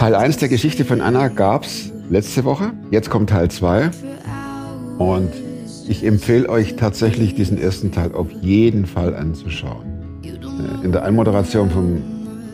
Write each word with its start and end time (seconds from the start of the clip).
Teil 0.00 0.14
1 0.14 0.38
der 0.38 0.48
Geschichte 0.48 0.86
von 0.86 1.02
Anna 1.02 1.28
gab 1.28 1.64
es 1.64 1.92
letzte 2.08 2.46
Woche. 2.46 2.72
Jetzt 2.90 3.10
kommt 3.10 3.28
Teil 3.28 3.50
2. 3.50 3.90
Und 4.96 5.28
ich 5.88 6.06
empfehle 6.06 6.48
euch 6.48 6.76
tatsächlich, 6.76 7.34
diesen 7.34 7.60
ersten 7.60 7.92
Teil 7.92 8.14
auf 8.14 8.30
jeden 8.40 8.86
Fall 8.86 9.14
anzuschauen. 9.14 10.22
Äh, 10.24 10.86
in 10.86 10.92
der 10.92 11.04
Anmoderation 11.04 11.68
vom 11.68 12.02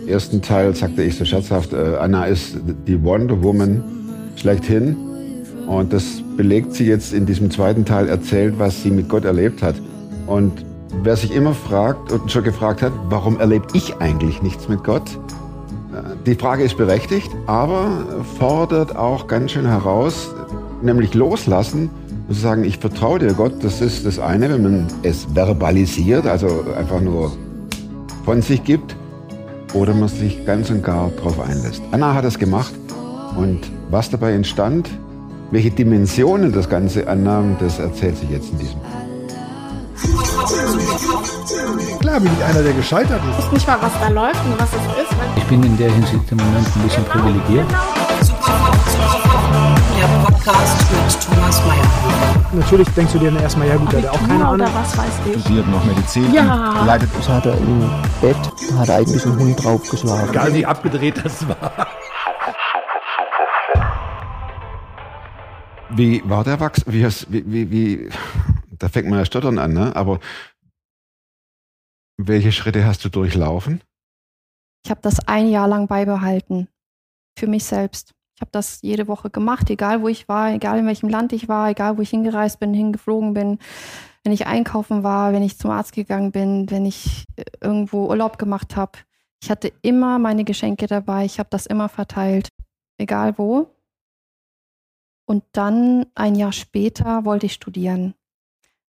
ersten 0.08 0.42
Teil 0.42 0.74
sagte 0.74 1.04
ich 1.04 1.14
so 1.14 1.24
scherzhaft, 1.24 1.72
äh, 1.72 1.94
Anna 2.00 2.24
ist 2.24 2.56
die 2.88 3.00
Wonder 3.04 3.40
Woman 3.40 3.84
schlechthin. 4.34 4.96
Und 5.68 5.92
das 5.92 6.24
belegt 6.36 6.72
sie 6.72 6.86
jetzt 6.86 7.12
in 7.12 7.26
diesem 7.26 7.52
zweiten 7.52 7.84
Teil, 7.84 8.08
erzählt, 8.08 8.54
was 8.58 8.82
sie 8.82 8.90
mit 8.90 9.08
Gott 9.08 9.24
erlebt 9.24 9.62
hat. 9.62 9.76
Und 10.26 10.64
wer 11.04 11.14
sich 11.14 11.32
immer 11.32 11.54
fragt 11.54 12.10
und 12.10 12.28
schon 12.28 12.42
gefragt 12.42 12.82
hat, 12.82 12.92
warum 13.08 13.38
erlebe 13.38 13.66
ich 13.72 13.98
eigentlich 13.98 14.42
nichts 14.42 14.68
mit 14.68 14.82
Gott? 14.82 15.16
Die 16.24 16.34
Frage 16.34 16.64
ist 16.64 16.76
berechtigt, 16.76 17.30
aber 17.46 17.88
fordert 18.38 18.96
auch 18.96 19.26
ganz 19.26 19.52
schön 19.52 19.66
heraus, 19.66 20.34
nämlich 20.82 21.14
loslassen 21.14 21.90
und 22.28 22.34
zu 22.34 22.40
sagen, 22.40 22.64
ich 22.64 22.78
vertraue 22.78 23.18
dir 23.18 23.32
Gott, 23.34 23.62
das 23.62 23.80
ist 23.80 24.04
das 24.06 24.18
eine, 24.18 24.50
wenn 24.50 24.62
man 24.62 24.86
es 25.02 25.26
verbalisiert, 25.32 26.26
also 26.26 26.64
einfach 26.76 27.00
nur 27.00 27.32
von 28.24 28.42
sich 28.42 28.64
gibt, 28.64 28.96
oder 29.74 29.94
man 29.94 30.08
sich 30.08 30.44
ganz 30.46 30.70
und 30.70 30.82
gar 30.82 31.10
darauf 31.10 31.38
einlässt. 31.40 31.82
Anna 31.92 32.14
hat 32.14 32.24
das 32.24 32.38
gemacht 32.38 32.74
und 33.36 33.60
was 33.90 34.10
dabei 34.10 34.32
entstand, 34.32 34.88
welche 35.50 35.70
Dimensionen 35.70 36.52
das 36.52 36.68
Ganze 36.68 37.06
annahm, 37.08 37.56
das 37.60 37.78
erzählt 37.78 38.16
sie 38.16 38.26
jetzt 38.26 38.50
in 38.52 38.58
diesem 38.58 38.80
Klar 42.00 42.18
bin 42.20 42.30
ich 42.36 42.44
einer, 42.44 42.62
der 42.62 42.72
gescheitert 42.72 43.20
ist. 43.30 43.38
Ich 43.38 43.44
weiß 43.46 43.52
nicht 43.52 43.66
mal, 43.68 43.78
was 43.80 43.92
da 44.00 44.08
läuft 44.08 44.44
und 44.44 44.58
was 44.58 44.68
es 44.70 45.02
ist. 45.04 45.16
Ich 45.36 45.44
bin 45.44 45.62
in 45.62 45.76
der 45.76 45.92
Hinsicht 45.92 46.32
im 46.32 46.38
Moment 46.38 46.66
ein 46.76 46.82
bisschen 46.82 47.04
privilegiert. 47.04 47.66
Der 49.96 50.06
Podcast 50.24 50.90
mit 50.90 51.20
Thomas 51.24 51.62
Mayer. 51.64 52.50
Natürlich 52.52 52.88
denkst 52.90 53.12
du 53.12 53.18
dir 53.20 53.30
dann 53.30 53.42
erstmal, 53.42 53.68
ja 53.68 53.76
gut, 53.76 53.92
der 53.92 54.02
hat 54.02 54.08
auch 54.10 54.26
keine 54.28 54.44
Ahnung. 54.44 54.66
was 54.74 54.98
weiß 54.98 55.06
ich. 55.26 55.40
studiert 55.40 55.68
noch 55.68 55.84
Medizin. 55.84 56.32
Ja. 56.34 56.82
Leidet 56.84 57.10
Das 57.16 57.28
hat 57.28 57.46
er 57.46 57.56
im 57.58 57.88
Bett, 58.20 58.36
hat 58.78 58.88
er 58.88 58.96
eigentlich 58.96 59.24
einen 59.24 59.38
Hund 59.38 59.62
draufgeschlagen. 59.64 60.28
Egal 60.30 60.52
wie 60.52 60.66
abgedreht 60.66 61.20
das 61.24 61.46
war. 61.48 61.86
Wie 65.90 66.22
war 66.26 66.42
der 66.42 66.58
Wachs? 66.58 66.82
Wie, 66.88 67.04
hast- 67.04 67.30
wie, 67.30 67.44
wie, 67.46 67.70
wie, 67.70 68.08
da 68.78 68.88
fängt 68.88 69.08
man 69.08 69.20
ja 69.20 69.24
stottern 69.24 69.58
an, 69.58 69.72
ne? 69.72 69.92
Aber 69.94 70.18
welche 72.16 72.52
Schritte 72.52 72.84
hast 72.84 73.04
du 73.04 73.08
durchlaufen? 73.08 73.82
Ich 74.84 74.90
habe 74.90 75.00
das 75.02 75.26
ein 75.26 75.48
Jahr 75.48 75.68
lang 75.68 75.86
beibehalten. 75.88 76.68
Für 77.38 77.46
mich 77.46 77.64
selbst. 77.64 78.12
Ich 78.34 78.40
habe 78.40 78.50
das 78.52 78.82
jede 78.82 79.08
Woche 79.08 79.30
gemacht, 79.30 79.70
egal 79.70 80.02
wo 80.02 80.08
ich 80.08 80.28
war, 80.28 80.52
egal 80.52 80.78
in 80.78 80.86
welchem 80.86 81.08
Land 81.08 81.32
ich 81.32 81.48
war, 81.48 81.70
egal 81.70 81.96
wo 81.96 82.02
ich 82.02 82.10
hingereist 82.10 82.60
bin, 82.60 82.74
hingeflogen 82.74 83.32
bin, 83.32 83.58
wenn 84.24 84.32
ich 84.32 84.46
einkaufen 84.46 85.02
war, 85.02 85.32
wenn 85.32 85.42
ich 85.42 85.58
zum 85.58 85.70
Arzt 85.70 85.92
gegangen 85.92 86.32
bin, 86.32 86.70
wenn 86.70 86.84
ich 86.84 87.24
äh, 87.36 87.44
irgendwo 87.60 88.08
Urlaub 88.08 88.38
gemacht 88.38 88.76
habe. 88.76 88.98
Ich 89.42 89.50
hatte 89.50 89.72
immer 89.82 90.18
meine 90.18 90.44
Geschenke 90.44 90.86
dabei, 90.86 91.24
ich 91.24 91.38
habe 91.38 91.48
das 91.50 91.64
immer 91.66 91.88
verteilt, 91.88 92.50
egal 92.98 93.38
wo. 93.38 93.74
Und 95.26 95.44
dann 95.52 96.06
ein 96.14 96.34
Jahr 96.34 96.52
später 96.52 97.24
wollte 97.24 97.46
ich 97.46 97.54
studieren. 97.54 98.14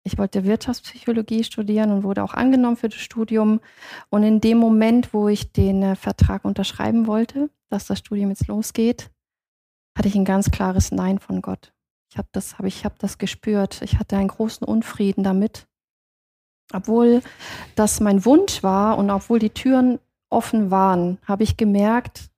Ich 0.09 0.17
wollte 0.17 0.45
Wirtschaftspsychologie 0.45 1.45
studieren 1.45 1.91
und 1.91 2.03
wurde 2.03 2.25
auch 2.25 2.33
angenommen 2.33 2.79
für 2.79 2.89
das 2.89 2.99
Studium. 2.99 3.61
Und 4.09 4.23
in 4.23 4.41
dem 4.41 4.57
Moment, 4.57 5.13
wo 5.13 5.29
ich 5.29 5.53
den 5.53 5.83
äh, 5.83 5.97
Vertrag 5.97 6.47
unterschreiben 6.47 7.07
wollte, 7.07 7.51
dass 7.69 7.85
das 7.85 7.99
Studium 7.99 8.31
jetzt 8.31 8.47
losgeht, 8.47 9.11
hatte 9.95 10.09
ich 10.09 10.15
ein 10.15 10.25
ganz 10.25 10.51
klares 10.51 10.93
Nein 10.93 11.19
von 11.19 11.43
Gott. 11.43 11.75
Ich 12.11 12.17
habe 12.17 12.27
das, 12.33 12.59
hab 12.59 12.65
ich 12.65 12.87
habe 12.87 12.95
das 12.99 13.19
gespürt. 13.19 13.83
Ich 13.83 13.99
hatte 13.99 14.17
einen 14.17 14.29
großen 14.29 14.67
Unfrieden 14.67 15.25
damit. 15.25 15.69
Obwohl 16.73 17.21
das 17.75 18.01
mein 18.01 18.25
Wunsch 18.25 18.63
war 18.63 18.97
und 18.97 19.11
obwohl 19.11 19.39
die 19.39 19.51
Türen 19.51 19.99
offen 20.31 20.71
waren, 20.71 21.19
habe 21.27 21.43
ich 21.43 21.59
gemerkt, 21.59 22.31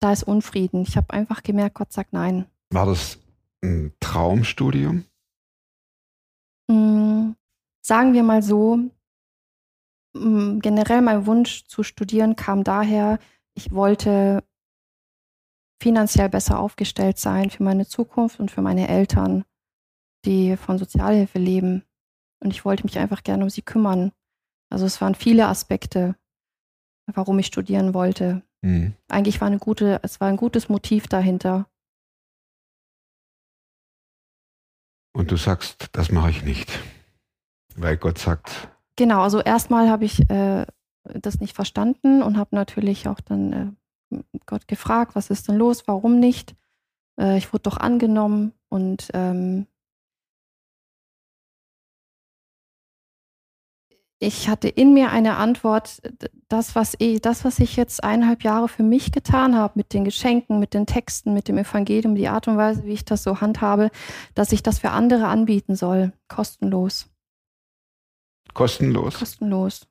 da 0.00 0.12
ist 0.12 0.22
Unfrieden. 0.22 0.80
Ich 0.80 0.96
habe 0.96 1.12
einfach 1.12 1.42
gemerkt, 1.42 1.74
Gott 1.74 1.92
sagt 1.92 2.14
Nein. 2.14 2.46
War 2.70 2.86
das 2.86 3.18
ein 3.62 3.92
Traumstudium? 4.00 5.04
Sagen 7.86 8.14
wir 8.14 8.24
mal 8.24 8.42
so, 8.42 8.80
generell 10.12 11.02
mein 11.02 11.24
Wunsch 11.26 11.66
zu 11.66 11.84
studieren 11.84 12.34
kam 12.34 12.64
daher, 12.64 13.20
ich 13.54 13.70
wollte 13.70 14.42
finanziell 15.80 16.28
besser 16.28 16.58
aufgestellt 16.58 17.16
sein 17.18 17.48
für 17.48 17.62
meine 17.62 17.86
Zukunft 17.86 18.40
und 18.40 18.50
für 18.50 18.60
meine 18.60 18.88
Eltern, 18.88 19.44
die 20.24 20.56
von 20.56 20.78
Sozialhilfe 20.78 21.38
leben. 21.38 21.84
Und 22.42 22.50
ich 22.50 22.64
wollte 22.64 22.82
mich 22.82 22.98
einfach 22.98 23.22
gerne 23.22 23.44
um 23.44 23.50
sie 23.50 23.62
kümmern. 23.62 24.10
Also 24.68 24.84
es 24.84 25.00
waren 25.00 25.14
viele 25.14 25.46
Aspekte, 25.46 26.16
warum 27.06 27.38
ich 27.38 27.46
studieren 27.46 27.94
wollte. 27.94 28.42
Hm. 28.64 28.96
Eigentlich 29.06 29.40
war 29.40 29.46
eine 29.46 29.60
gute, 29.60 30.00
es 30.02 30.20
war 30.20 30.26
ein 30.26 30.36
gutes 30.36 30.68
Motiv 30.68 31.06
dahinter. 31.06 31.70
Und 35.12 35.30
du 35.30 35.36
sagst, 35.36 35.86
das 35.92 36.10
mache 36.10 36.30
ich 36.30 36.42
nicht. 36.42 36.80
Weil 37.76 37.96
Gott 37.96 38.18
sagt, 38.18 38.68
Genau, 38.96 39.20
also 39.20 39.40
erstmal 39.40 39.90
habe 39.90 40.06
ich 40.06 40.28
äh, 40.30 40.66
das 41.04 41.38
nicht 41.38 41.54
verstanden 41.54 42.22
und 42.22 42.38
habe 42.38 42.56
natürlich 42.56 43.08
auch 43.08 43.20
dann 43.20 43.76
äh, 44.10 44.18
Gott 44.46 44.66
gefragt, 44.68 45.14
was 45.14 45.30
ist 45.30 45.48
denn 45.48 45.56
los, 45.56 45.86
warum 45.86 46.18
nicht? 46.18 46.56
Äh, 47.20 47.36
ich 47.36 47.52
wurde 47.52 47.64
doch 47.64 47.76
angenommen 47.76 48.52
und 48.70 49.10
ähm, 49.12 49.66
ich 54.18 54.48
hatte 54.48 54.68
in 54.68 54.94
mir 54.94 55.10
eine 55.10 55.36
Antwort, 55.36 56.00
das 56.48 56.74
was, 56.74 56.94
ich, 56.98 57.20
das, 57.20 57.44
was 57.44 57.58
ich 57.58 57.76
jetzt 57.76 58.02
eineinhalb 58.02 58.44
Jahre 58.44 58.68
für 58.68 58.82
mich 58.82 59.12
getan 59.12 59.54
habe, 59.54 59.74
mit 59.76 59.92
den 59.92 60.04
Geschenken, 60.04 60.58
mit 60.58 60.72
den 60.72 60.86
Texten, 60.86 61.34
mit 61.34 61.48
dem 61.48 61.58
Evangelium, 61.58 62.14
die 62.14 62.28
Art 62.28 62.48
und 62.48 62.56
Weise, 62.56 62.84
wie 62.84 62.94
ich 62.94 63.04
das 63.04 63.22
so 63.22 63.42
handhabe, 63.42 63.90
dass 64.34 64.52
ich 64.52 64.62
das 64.62 64.78
für 64.78 64.90
andere 64.90 65.26
anbieten 65.26 65.76
soll, 65.76 66.14
kostenlos 66.28 67.10
kostenlos. 68.56 69.14
kostenlos. 69.18 69.86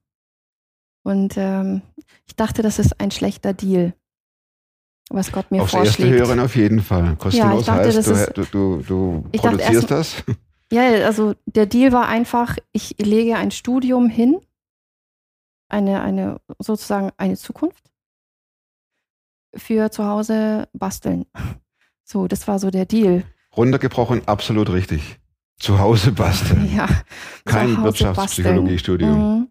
Und 1.04 1.36
ähm, 1.38 1.82
ich 2.26 2.36
dachte, 2.36 2.62
das 2.64 2.80
ist 2.80 3.00
ein 3.00 3.12
schlechter 3.12 3.54
Deal, 3.54 3.94
was 5.10 5.32
Gott 5.32 5.52
mir 5.52 5.62
Aufs 5.62 5.74
erste 5.74 6.02
vorschlägt. 6.02 6.20
Hören 6.28 6.40
auf 6.40 6.56
jeden 6.56 6.82
Fall. 6.82 7.16
Kostenlos 7.16 7.66
dachte, 7.66 7.84
heißt, 7.94 8.08
du, 8.08 8.12
ist- 8.12 8.32
du, 8.38 8.44
du, 8.46 8.82
du 8.82 9.26
Ich 9.32 9.42
produzierst 9.42 9.92
das. 9.92 10.24
Ja, 10.72 10.82
also 11.06 11.36
der 11.46 11.68
Deal 11.68 11.92
war 11.92 12.08
einfach, 12.08 12.58
ich 12.72 12.96
lege 12.98 13.36
ein 13.38 13.52
Studium 13.52 14.10
hin, 14.10 14.42
eine, 15.70 16.02
eine 16.02 16.42
sozusagen 16.60 17.12
eine 17.18 17.38
Zukunft 17.38 17.92
für 19.56 19.92
zu 19.92 20.06
Hause 20.06 20.68
basteln. 20.74 21.26
So, 22.04 22.28
das 22.28 22.48
war 22.48 22.58
so 22.60 22.72
der 22.72 22.86
Deal. 22.86 23.24
Runtergebrochen, 23.56 24.28
absolut 24.28 24.72
richtig. 24.72 25.20
Zu 25.58 25.80
Hause 25.80 26.12
basteln. 26.12 26.74
Ja, 26.76 26.88
Kein 27.46 27.82
Wirtschaftspsychologiestudium. 27.84 29.50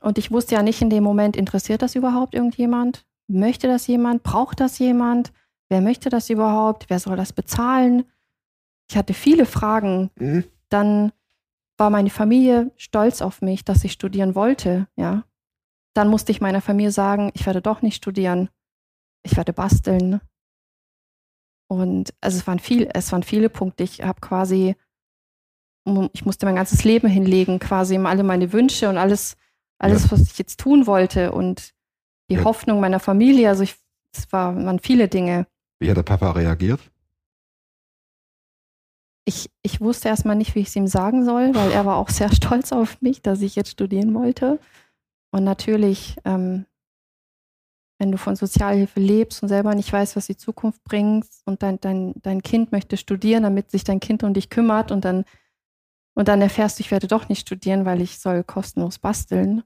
Und 0.00 0.18
ich 0.18 0.30
wusste 0.30 0.54
ja 0.54 0.62
nicht 0.62 0.80
in 0.80 0.90
dem 0.90 1.02
Moment, 1.02 1.36
interessiert 1.36 1.82
das 1.82 1.96
überhaupt 1.96 2.34
irgendjemand? 2.34 3.04
Möchte 3.26 3.66
das 3.66 3.86
jemand? 3.86 4.22
Braucht 4.22 4.60
das 4.60 4.78
jemand? 4.78 5.32
Wer 5.68 5.80
möchte 5.80 6.08
das 6.08 6.30
überhaupt? 6.30 6.88
Wer 6.88 7.00
soll 7.00 7.16
das 7.16 7.32
bezahlen? 7.32 8.04
Ich 8.90 8.96
hatte 8.96 9.12
viele 9.12 9.44
Fragen. 9.44 10.10
Mhm. 10.16 10.44
Dann 10.68 11.12
war 11.76 11.90
meine 11.90 12.10
Familie 12.10 12.72
stolz 12.76 13.22
auf 13.22 13.42
mich, 13.42 13.64
dass 13.64 13.84
ich 13.84 13.92
studieren 13.92 14.34
wollte, 14.34 14.88
ja. 14.96 15.24
Dann 15.94 16.08
musste 16.08 16.32
ich 16.32 16.40
meiner 16.40 16.60
Familie 16.60 16.92
sagen, 16.92 17.30
ich 17.34 17.46
werde 17.46 17.60
doch 17.60 17.82
nicht 17.82 17.96
studieren. 17.96 18.50
Ich 19.24 19.36
werde 19.36 19.52
basteln. 19.52 20.20
Und 21.68 22.14
also 22.20 22.38
es 22.38 22.46
waren 22.46 22.58
viel, 22.58 22.88
es 22.94 23.12
waren 23.12 23.22
viele 23.22 23.48
Punkte. 23.50 23.84
Ich 23.84 24.02
habe 24.02 24.20
quasi 24.20 24.76
ich 26.12 26.24
musste 26.24 26.46
mein 26.46 26.56
ganzes 26.56 26.84
Leben 26.84 27.08
hinlegen, 27.08 27.58
quasi 27.58 27.96
um 27.96 28.06
alle 28.06 28.22
meine 28.22 28.52
Wünsche 28.52 28.88
und 28.88 28.98
alles, 28.98 29.36
alles, 29.78 30.10
was 30.10 30.22
ich 30.22 30.38
jetzt 30.38 30.60
tun 30.60 30.86
wollte 30.86 31.32
und 31.32 31.74
die 32.30 32.34
Ja. 32.36 32.44
Hoffnung 32.44 32.80
meiner 32.80 33.00
Familie. 33.00 33.48
Also 33.48 33.62
ich, 33.62 33.76
es 34.14 34.30
war, 34.32 34.54
waren 34.56 34.78
viele 34.78 35.08
Dinge. 35.08 35.46
Wie 35.80 35.88
hat 35.90 35.96
der 35.96 36.02
Papa 36.02 36.32
reagiert? 36.32 36.80
Ich, 39.24 39.50
ich 39.62 39.80
wusste 39.80 40.08
erstmal 40.08 40.36
nicht, 40.36 40.54
wie 40.54 40.60
ich 40.60 40.68
es 40.68 40.76
ihm 40.76 40.86
sagen 40.86 41.24
soll, 41.24 41.54
weil 41.54 41.70
er 41.70 41.84
war 41.84 41.96
auch 41.96 42.08
sehr 42.08 42.32
stolz 42.34 42.72
auf 42.72 43.00
mich, 43.02 43.22
dass 43.22 43.42
ich 43.42 43.56
jetzt 43.56 43.70
studieren 43.70 44.14
wollte. 44.14 44.58
Und 45.30 45.44
natürlich, 45.44 46.16
ähm, 46.24 46.64
wenn 48.00 48.12
du 48.12 48.18
von 48.18 48.36
Sozialhilfe 48.36 49.00
lebst 49.00 49.42
und 49.42 49.48
selber 49.48 49.74
nicht 49.74 49.92
weißt, 49.92 50.16
was 50.16 50.26
die 50.26 50.36
Zukunft 50.36 50.82
bringt 50.84 51.26
und 51.44 51.62
dein, 51.62 51.80
dein, 51.80 52.14
dein 52.22 52.42
Kind 52.42 52.72
möchte 52.72 52.96
studieren, 52.96 53.42
damit 53.42 53.70
sich 53.70 53.84
dein 53.84 54.00
Kind 54.00 54.22
um 54.22 54.32
dich 54.32 54.50
kümmert 54.50 54.92
und 54.92 55.04
dann, 55.04 55.24
und 56.18 56.26
dann 56.26 56.42
erfährst 56.42 56.78
du, 56.78 56.80
ich 56.80 56.90
werde 56.90 57.06
doch 57.06 57.28
nicht 57.28 57.42
studieren, 57.42 57.84
weil 57.84 58.00
ich 58.00 58.18
soll 58.18 58.42
kostenlos 58.42 58.98
basteln. 58.98 59.62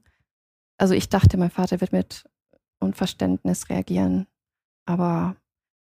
Also 0.77 0.93
ich 0.93 1.09
dachte, 1.09 1.35
mein 1.35 1.49
Vater 1.49 1.81
wird 1.81 1.91
mit 1.91 2.29
und 2.79 2.95
Verständnis 2.95 3.69
reagieren. 3.69 4.27
Aber 4.85 5.35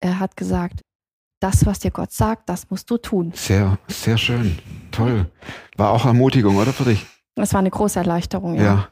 er 0.00 0.20
hat 0.20 0.36
gesagt, 0.36 0.82
das, 1.40 1.66
was 1.66 1.80
dir 1.80 1.90
Gott 1.90 2.12
sagt, 2.12 2.48
das 2.48 2.70
musst 2.70 2.88
du 2.88 2.98
tun. 2.98 3.32
Sehr, 3.34 3.78
sehr 3.88 4.16
schön. 4.16 4.56
Toll. 4.92 5.28
War 5.76 5.90
auch 5.90 6.06
Ermutigung, 6.06 6.56
oder 6.56 6.72
für 6.72 6.84
dich? 6.84 7.04
Das 7.34 7.52
war 7.52 7.58
eine 7.58 7.70
große 7.70 7.98
Erleichterung, 7.98 8.54
ja. 8.54 8.62
Ja. 8.62 8.88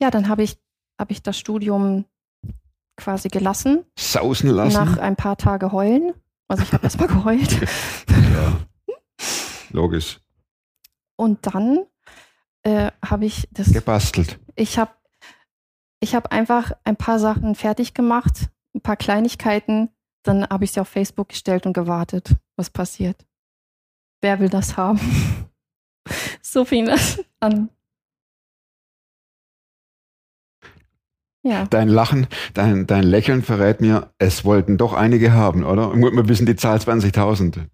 Ja, 0.00 0.10
dann 0.10 0.30
habe 0.30 0.44
ich, 0.44 0.56
habe 0.98 1.12
ich 1.12 1.22
das 1.22 1.38
Studium 1.38 2.06
quasi 2.96 3.28
gelassen, 3.28 3.84
Sausen 3.98 4.48
lassen. 4.48 4.72
nach 4.72 4.96
ein 4.96 5.16
paar 5.16 5.36
Tage 5.36 5.72
heulen. 5.72 6.14
Also 6.48 6.62
ich 6.62 6.72
habe 6.72 6.84
erst 6.84 6.98
mal 6.98 7.08
geheult. 7.08 7.52
ja. 8.08 8.66
Logisch. 9.76 10.20
Und 11.16 11.46
dann 11.46 11.84
äh, 12.62 12.90
habe 13.04 13.26
ich 13.26 13.46
das, 13.52 13.72
Gebastelt. 13.72 14.40
ich 14.54 14.78
habe 14.78 14.92
ich 16.00 16.14
habe 16.14 16.32
einfach 16.32 16.72
ein 16.84 16.96
paar 16.96 17.18
Sachen 17.18 17.54
fertig 17.54 17.92
gemacht, 17.92 18.48
ein 18.74 18.80
paar 18.80 18.96
Kleinigkeiten, 18.96 19.90
dann 20.22 20.46
habe 20.48 20.64
ich 20.64 20.72
sie 20.72 20.80
auf 20.80 20.88
Facebook 20.88 21.28
gestellt 21.28 21.66
und 21.66 21.74
gewartet, 21.74 22.36
was 22.56 22.70
passiert. 22.70 23.26
Wer 24.22 24.40
will 24.40 24.48
das 24.48 24.78
haben? 24.78 24.98
so 26.42 26.64
fing 26.64 26.86
das 26.86 27.22
an. 27.40 27.68
Ja, 31.42 31.66
Dein 31.66 31.88
Lachen, 31.88 32.26
dein, 32.54 32.86
dein 32.86 33.04
Lächeln 33.04 33.42
verrät 33.42 33.80
mir, 33.82 34.12
es 34.18 34.44
wollten 34.44 34.78
doch 34.78 34.94
einige 34.94 35.32
haben, 35.32 35.64
oder? 35.64 35.94
Wir 35.94 36.28
wissen 36.28 36.46
die 36.46 36.56
Zahl 36.56 36.78
20.000. 36.78 37.68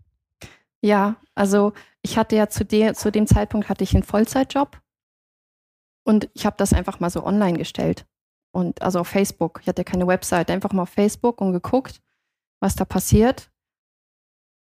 ja, 0.82 1.16
also 1.34 1.72
ich 2.02 2.18
hatte 2.18 2.36
ja 2.36 2.48
zu, 2.48 2.64
der, 2.64 2.94
zu 2.94 3.10
dem 3.10 3.26
Zeitpunkt 3.26 3.68
hatte 3.68 3.84
ich 3.84 3.94
einen 3.94 4.02
Vollzeitjob 4.02 4.80
und 6.04 6.28
ich 6.34 6.46
habe 6.46 6.56
das 6.58 6.72
einfach 6.72 7.00
mal 7.00 7.10
so 7.10 7.24
online 7.24 7.58
gestellt. 7.58 8.06
Und 8.54 8.82
also 8.82 9.00
auf 9.00 9.08
Facebook. 9.08 9.60
Ich 9.62 9.68
hatte 9.68 9.84
keine 9.84 10.06
Website, 10.06 10.50
einfach 10.50 10.72
mal 10.72 10.82
auf 10.82 10.90
Facebook 10.90 11.40
und 11.40 11.52
geguckt, 11.52 12.02
was 12.60 12.74
da 12.74 12.84
passiert. 12.84 13.50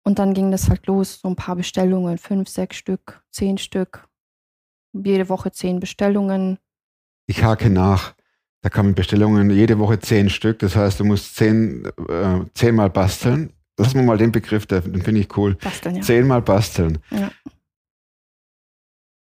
Und 0.03 0.19
dann 0.19 0.33
ging 0.33 0.51
das 0.51 0.69
halt 0.69 0.85
los, 0.87 1.19
so 1.21 1.27
ein 1.29 1.35
paar 1.35 1.55
Bestellungen, 1.55 2.17
fünf, 2.17 2.49
sechs 2.49 2.77
Stück, 2.77 3.23
zehn 3.31 3.57
Stück. 3.57 4.07
Jede 4.93 5.29
Woche 5.29 5.51
zehn 5.51 5.79
Bestellungen. 5.79 6.59
Ich 7.27 7.43
hake 7.43 7.69
nach. 7.69 8.13
Da 8.61 8.69
kamen 8.69 8.93
Bestellungen 8.93 9.49
jede 9.49 9.79
Woche 9.79 9.99
zehn 9.99 10.29
Stück. 10.29 10.59
Das 10.59 10.75
heißt, 10.75 10.99
du 10.99 11.05
musst 11.05 11.35
zehn, 11.35 11.85
äh, 12.07 12.41
zehnmal 12.53 12.89
basteln. 12.89 13.53
Lass 13.77 13.93
mal 13.93 14.03
mal 14.03 14.17
den 14.17 14.31
Begriff, 14.31 14.65
den 14.65 15.01
finde 15.01 15.21
ich 15.21 15.35
cool. 15.37 15.55
Basteln, 15.55 15.95
ja. 15.95 16.01
Zehnmal 16.01 16.41
basteln. 16.41 16.99
Ja. 17.09 17.31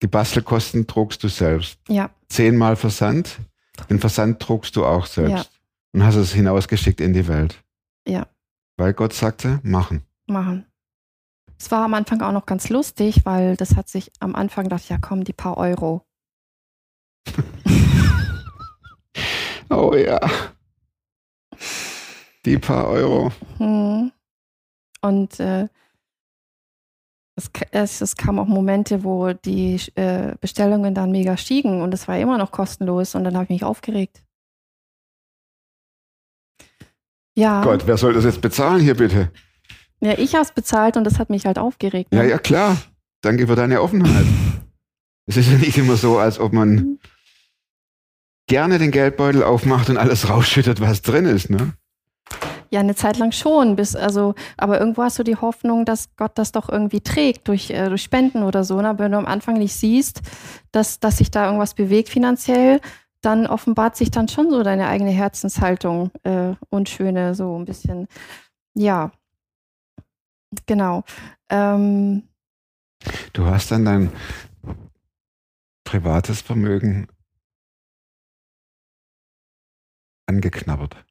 Die 0.02 0.06
Bastelkosten 0.06 0.86
trugst 0.86 1.22
du 1.24 1.28
selbst. 1.28 1.78
Ja, 1.88 2.10
Zehnmal 2.28 2.76
Versand. 2.76 3.38
Den 3.90 3.98
Versand 3.98 4.40
trugst 4.40 4.76
du 4.76 4.84
auch 4.84 5.06
selbst. 5.06 5.50
Und 5.92 6.04
hast 6.04 6.16
es 6.16 6.32
hinausgeschickt 6.32 7.00
in 7.00 7.12
die 7.12 7.26
Welt. 7.28 7.62
Ja. 8.06 8.26
Weil 8.76 8.92
Gott 8.92 9.12
sagte, 9.12 9.60
machen. 9.62 10.02
machen. 10.26 10.66
Es 11.58 11.70
war 11.70 11.84
am 11.84 11.94
Anfang 11.94 12.20
auch 12.20 12.32
noch 12.32 12.46
ganz 12.46 12.68
lustig, 12.68 13.24
weil 13.24 13.56
das 13.56 13.76
hat 13.76 13.88
sich 13.88 14.10
am 14.18 14.34
Anfang 14.34 14.64
gedacht, 14.64 14.88
ja 14.88 14.98
komm, 14.98 15.24
die 15.24 15.32
paar 15.32 15.56
Euro. 15.56 16.04
Oh 19.70 19.94
ja. 19.94 20.20
Die 22.44 22.58
paar 22.58 22.88
Euro. 22.88 23.32
Hm. 23.58 24.12
Und 25.04 25.38
äh, 25.38 25.68
es, 27.36 27.50
es, 27.72 28.00
es 28.00 28.16
kamen 28.16 28.38
auch 28.38 28.46
Momente, 28.46 29.04
wo 29.04 29.34
die 29.34 29.78
äh, 29.96 30.34
Bestellungen 30.40 30.94
dann 30.94 31.10
mega 31.12 31.36
stiegen 31.36 31.82
und 31.82 31.92
es 31.92 32.08
war 32.08 32.18
immer 32.18 32.38
noch 32.38 32.52
kostenlos 32.52 33.14
und 33.14 33.24
dann 33.24 33.34
habe 33.34 33.44
ich 33.44 33.50
mich 33.50 33.64
aufgeregt. 33.64 34.22
Ja, 37.36 37.62
Gott, 37.62 37.86
wer 37.86 37.98
soll 37.98 38.14
das 38.14 38.24
jetzt 38.24 38.40
bezahlen 38.40 38.80
hier 38.80 38.96
bitte? 38.96 39.30
ja 40.00 40.12
ich 40.16 40.34
habe 40.34 40.44
es 40.44 40.52
bezahlt 40.52 40.96
und 40.96 41.04
das 41.04 41.18
hat 41.18 41.28
mich 41.28 41.44
halt 41.44 41.58
aufgeregt. 41.58 42.14
Ja, 42.14 42.22
ne? 42.22 42.30
ja, 42.30 42.38
klar. 42.38 42.76
Danke 43.20 43.46
für 43.46 43.56
deine 43.56 43.82
Offenheit. 43.82 44.26
Es 45.26 45.36
ist 45.36 45.50
ja 45.50 45.58
nicht 45.58 45.76
immer 45.76 45.96
so, 45.96 46.18
als 46.18 46.38
ob 46.38 46.52
man 46.52 46.98
gerne 48.46 48.78
den 48.78 48.90
Geldbeutel 48.90 49.42
aufmacht 49.42 49.90
und 49.90 49.96
alles 49.96 50.28
rausschüttet, 50.28 50.80
was 50.80 51.02
drin 51.02 51.24
ist, 51.24 51.50
ne? 51.50 51.74
Ja, 52.70 52.80
eine 52.80 52.94
Zeit 52.94 53.18
lang 53.18 53.32
schon, 53.32 53.76
bis, 53.76 53.94
also, 53.96 54.34
aber 54.56 54.80
irgendwo 54.80 55.02
hast 55.02 55.18
du 55.18 55.22
die 55.22 55.36
Hoffnung, 55.36 55.84
dass 55.84 56.14
Gott 56.16 56.32
das 56.36 56.52
doch 56.52 56.68
irgendwie 56.68 57.00
trägt 57.00 57.48
durch, 57.48 57.70
äh, 57.70 57.88
durch 57.88 58.02
Spenden 58.02 58.42
oder 58.42 58.64
so. 58.64 58.80
Ne? 58.80 58.88
Aber 58.88 59.04
wenn 59.04 59.12
du 59.12 59.18
am 59.18 59.26
Anfang 59.26 59.58
nicht 59.58 59.74
siehst, 59.74 60.22
dass, 60.72 61.00
dass 61.00 61.18
sich 61.18 61.30
da 61.30 61.46
irgendwas 61.46 61.74
bewegt 61.74 62.08
finanziell, 62.08 62.80
dann 63.20 63.46
offenbart 63.46 63.96
sich 63.96 64.10
dann 64.10 64.28
schon 64.28 64.50
so 64.50 64.62
deine 64.62 64.88
eigene 64.88 65.10
Herzenshaltung 65.10 66.10
äh, 66.24 66.54
unschöne, 66.68 67.34
so 67.34 67.58
ein 67.58 67.64
bisschen. 67.64 68.06
Ja, 68.74 69.12
genau. 70.66 71.04
Ähm, 71.48 72.24
Du 73.32 73.46
hast 73.46 73.70
dann 73.70 73.84
dein 73.84 74.12
privates 75.84 76.40
Vermögen 76.40 77.08
angeknabbert. 80.26 81.04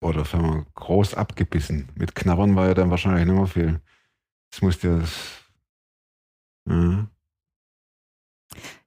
Oder 0.00 0.24
sagen 0.24 0.54
wir, 0.54 0.66
groß 0.74 1.14
abgebissen. 1.14 1.88
Mit 1.94 2.14
Knabbern 2.14 2.54
war 2.54 2.68
ja 2.68 2.74
dann 2.74 2.90
wahrscheinlich 2.90 3.26
nicht 3.26 3.34
mehr 3.34 3.46
viel. 3.46 3.80
Das 4.50 4.62
musste 4.62 5.00
das. 5.00 5.42
Ja. 6.68 7.08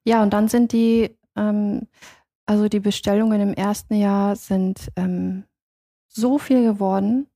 Ja, 0.04 0.24
und 0.24 0.32
dann 0.32 0.48
sind 0.48 0.72
die, 0.72 1.18
ähm, 1.36 1.88
also 2.46 2.68
die 2.68 2.80
Bestellungen 2.80 3.42
im 3.42 3.54
ersten 3.54 3.96
Jahr 3.96 4.36
sind 4.36 4.92
ähm, 4.96 5.44
so 6.08 6.40
viel 6.40 6.64
geworden. 6.64 7.28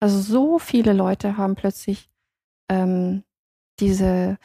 Also 0.00 0.20
so 0.20 0.58
viele 0.58 0.92
Leute 0.92 1.36
haben 1.36 1.54
plötzlich 1.54 2.10
ähm, 2.68 3.24
diese, 3.80 4.38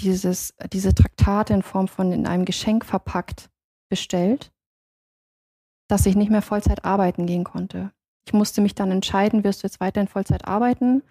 dieses, 0.00 0.54
diese 0.72 0.94
Traktate 0.94 1.54
in 1.54 1.62
Form 1.62 1.88
von 1.88 2.12
in 2.12 2.26
einem 2.26 2.44
Geschenk 2.44 2.84
verpackt 2.84 3.50
bestellt, 3.88 4.52
dass 5.90 6.06
ich 6.06 6.16
nicht 6.16 6.30
mehr 6.30 6.42
Vollzeit 6.42 6.84
arbeiten 6.84 7.26
gehen 7.26 7.44
konnte. 7.44 7.90
Ich 8.26 8.32
musste 8.32 8.60
mich 8.60 8.74
dann 8.74 8.90
entscheiden, 8.90 9.44
wirst 9.44 9.62
du 9.62 9.66
jetzt 9.66 9.80
weiterhin 9.80 10.08
Vollzeit 10.08 10.46
arbeiten 10.46 11.02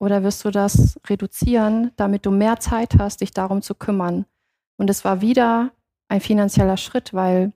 oder 0.00 0.22
wirst 0.22 0.44
du 0.44 0.50
das 0.50 0.98
reduzieren, 1.06 1.92
damit 1.96 2.26
du 2.26 2.30
mehr 2.30 2.58
Zeit 2.58 2.96
hast, 2.98 3.20
dich 3.20 3.32
darum 3.32 3.62
zu 3.62 3.74
kümmern. 3.74 4.26
Und 4.76 4.90
es 4.90 5.04
war 5.04 5.20
wieder 5.20 5.70
ein 6.08 6.20
finanzieller 6.20 6.76
Schritt, 6.76 7.14
weil 7.14 7.52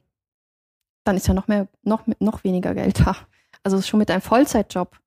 dann 1.04 1.16
ist 1.16 1.26
ja 1.26 1.35
noch 1.35 1.49
mehr, 1.49 1.66
noch, 1.82 2.06
noch 2.20 2.44
weniger 2.44 2.75
Geld 2.75 3.00
da. 3.00 3.16
Also 3.64 3.82
schon 3.82 3.99
mit 3.99 4.11
einem 4.11 4.23
Vollzeitjob 4.23 5.00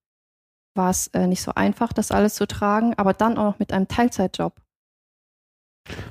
war 0.76 0.90
es 0.90 1.08
äh, 1.08 1.28
nicht 1.28 1.42
so 1.42 1.54
einfach, 1.56 1.94
das 1.94 2.12
alles 2.12 2.36
zu 2.36 2.48
tragen, 2.48 2.94
aber 2.98 3.14
dann 3.14 3.38
auch 3.38 3.46
noch 3.46 3.60
mit 3.60 3.72
einem 3.72 3.88
Teilzeitjob. 3.88 4.54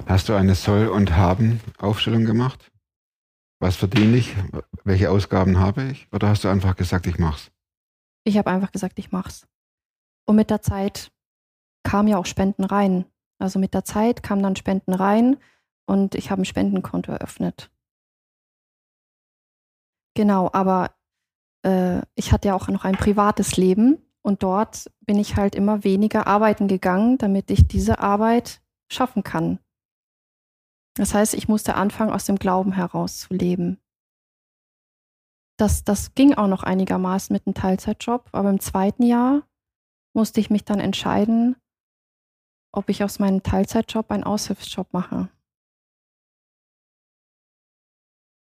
Hast 0.07 0.29
du 0.29 0.35
eine 0.35 0.55
Soll- 0.55 0.88
und 0.88 1.17
Haben-Aufstellung 1.17 2.25
gemacht? 2.25 2.70
Was 3.61 3.76
verdiene 3.76 4.17
ich? 4.17 4.35
Welche 4.85 5.11
Ausgaben 5.11 5.59
habe 5.59 5.85
ich? 5.85 6.09
Oder 6.12 6.29
hast 6.29 6.45
du 6.45 6.49
einfach 6.49 6.76
gesagt, 6.76 7.07
ich 7.07 7.19
mach's? 7.19 7.50
Ich 8.25 8.38
habe 8.38 8.50
einfach 8.50 8.73
gesagt, 8.73 8.99
ich 8.99 9.12
mach's. 9.12 9.47
Und 10.26 10.37
mit 10.37 10.50
der 10.50 10.62
Zeit 10.62 11.12
kamen 11.83 12.09
ja 12.09 12.17
auch 12.17 12.26
Spenden 12.26 12.64
rein. 12.64 13.05
Also 13.38 13.59
mit 13.59 13.75
der 13.75 13.85
Zeit 13.85 14.23
kamen 14.23 14.43
dann 14.43 14.57
Spenden 14.57 14.95
rein 14.95 15.37
und 15.87 16.14
ich 16.14 16.31
habe 16.31 16.43
ein 16.43 16.47
Spendenkonto 16.47 17.12
eröffnet. 17.12 17.71
Genau, 20.14 20.50
aber 20.52 20.95
äh, 21.64 22.00
ich 22.14 22.33
hatte 22.33 22.49
ja 22.49 22.55
auch 22.55 22.69
noch 22.69 22.85
ein 22.85 22.97
privates 22.97 23.57
Leben 23.57 23.99
und 24.23 24.43
dort 24.43 24.90
bin 25.00 25.19
ich 25.19 25.37
halt 25.37 25.55
immer 25.55 25.85
weniger 25.85 26.26
arbeiten 26.26 26.69
gegangen, 26.69 27.19
damit 27.19 27.50
ich 27.50 27.69
diese 27.69 28.00
Arbeit 28.00 28.62
schaffen 28.90 29.23
kann. 29.23 29.59
Das 30.94 31.14
heißt, 31.14 31.35
ich 31.35 31.49
musste 31.49 31.75
anfangen, 31.75 32.12
aus 32.12 32.25
dem 32.25 32.37
Glauben 32.37 32.73
heraus 32.73 33.20
zu 33.20 33.35
leben. 33.35 33.80
Das, 35.59 35.85
das 35.85 36.14
ging 36.14 36.35
auch 36.35 36.47
noch 36.47 36.62
einigermaßen 36.62 37.32
mit 37.32 37.47
einem 37.47 37.54
Teilzeitjob, 37.54 38.28
aber 38.32 38.50
im 38.50 38.61
zweiten 38.61 39.02
Jahr 39.02 39.47
musste 40.14 40.40
ich 40.40 40.50
mich 40.50 40.64
dann 40.64 40.80
entscheiden, 40.80 41.56
ob 42.73 42.88
ich 42.88 43.04
aus 43.04 43.18
meinem 43.18 43.42
Teilzeitjob 43.42 44.11
einen 44.11 44.25
Aushilfsjob 44.25 44.92
mache. 44.92 45.28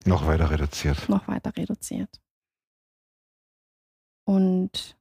Noch 0.07 0.27
weiter 0.27 0.51
reduziert. 0.51 1.09
noch 1.09 1.29
weiter 1.29 1.55
reduziert. 1.57 2.21
Und 4.25 4.97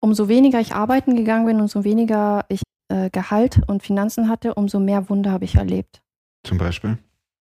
umso 0.00 0.28
weniger 0.28 0.60
ich 0.60 0.74
arbeiten 0.74 1.16
gegangen 1.16 1.46
bin, 1.46 1.60
umso 1.60 1.84
weniger 1.84 2.44
ich 2.48 2.62
äh, 2.90 3.10
Gehalt 3.10 3.60
und 3.66 3.82
Finanzen 3.82 4.28
hatte, 4.28 4.54
umso 4.54 4.80
mehr 4.80 5.08
Wunder 5.08 5.32
habe 5.32 5.44
ich 5.44 5.54
erlebt. 5.54 6.02
Zum 6.44 6.58
Beispiel? 6.58 6.98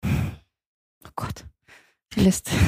Oh 0.04 1.10
Gott, 1.16 1.44
die 2.14 2.20
Liste. 2.20 2.52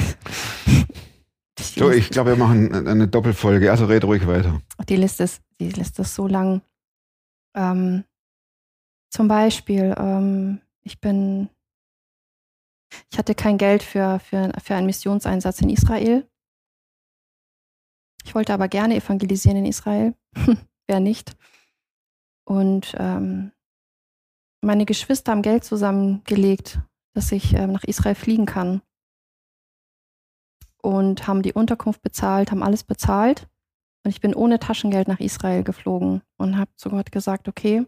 So, 1.57 1.89
ich 1.89 2.09
glaube, 2.09 2.31
wir 2.31 2.37
machen 2.37 2.87
eine 2.87 3.07
Doppelfolge. 3.07 3.69
Also 3.69 3.85
red 3.85 4.03
ruhig 4.05 4.27
weiter. 4.27 4.61
die 4.87 4.95
Liste 4.95 5.23
ist, 5.23 5.41
die 5.59 5.69
Liste 5.69 6.03
ist 6.03 6.15
so 6.15 6.27
lang. 6.27 6.61
Ähm, 7.53 8.05
zum 9.09 9.27
Beispiel, 9.27 9.93
ähm, 9.97 10.61
ich 10.83 10.99
bin 11.01 11.49
Ich 13.11 13.17
hatte 13.17 13.35
kein 13.35 13.57
Geld 13.57 13.83
für, 13.83 14.19
für, 14.19 14.51
für 14.61 14.75
einen 14.75 14.85
Missionseinsatz 14.85 15.61
in 15.61 15.69
Israel. 15.69 16.27
Ich 18.23 18.35
wollte 18.35 18.53
aber 18.53 18.67
gerne 18.67 18.95
evangelisieren 18.95 19.57
in 19.57 19.65
Israel. 19.65 20.15
Wer 20.87 20.99
nicht? 20.99 21.35
Und 22.45 22.95
ähm, 22.97 23.51
meine 24.61 24.85
Geschwister 24.85 25.31
haben 25.31 25.41
Geld 25.41 25.63
zusammengelegt, 25.63 26.79
dass 27.13 27.31
ich 27.31 27.53
ähm, 27.53 27.71
nach 27.71 27.83
Israel 27.83 28.15
fliegen 28.15 28.45
kann. 28.45 28.81
Und 30.81 31.27
haben 31.27 31.41
die 31.41 31.53
Unterkunft 31.53 32.01
bezahlt, 32.01 32.51
haben 32.51 32.63
alles 32.63 32.83
bezahlt. 32.83 33.47
Und 34.03 34.11
ich 34.11 34.21
bin 34.21 34.35
ohne 34.35 34.59
Taschengeld 34.59 35.07
nach 35.07 35.19
Israel 35.19 35.63
geflogen 35.63 36.21
und 36.37 36.57
habe 36.57 36.71
zu 36.75 36.89
Gott 36.91 37.11
gesagt, 37.11 37.47
okay, 37.47 37.85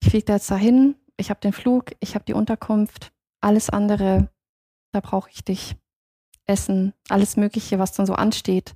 ich 0.00 0.10
fliege 0.10 0.24
da 0.24 0.34
jetzt 0.34 0.50
dahin, 0.50 0.96
ich 1.16 1.30
habe 1.30 1.40
den 1.40 1.52
Flug, 1.52 1.92
ich 2.00 2.14
habe 2.14 2.24
die 2.24 2.34
Unterkunft, 2.34 3.12
alles 3.40 3.70
andere, 3.70 4.30
da 4.92 5.00
brauche 5.00 5.30
ich 5.30 5.44
dich. 5.44 5.76
Essen, 6.48 6.94
alles 7.08 7.36
Mögliche, 7.36 7.78
was 7.78 7.92
dann 7.92 8.06
so 8.06 8.14
ansteht. 8.14 8.74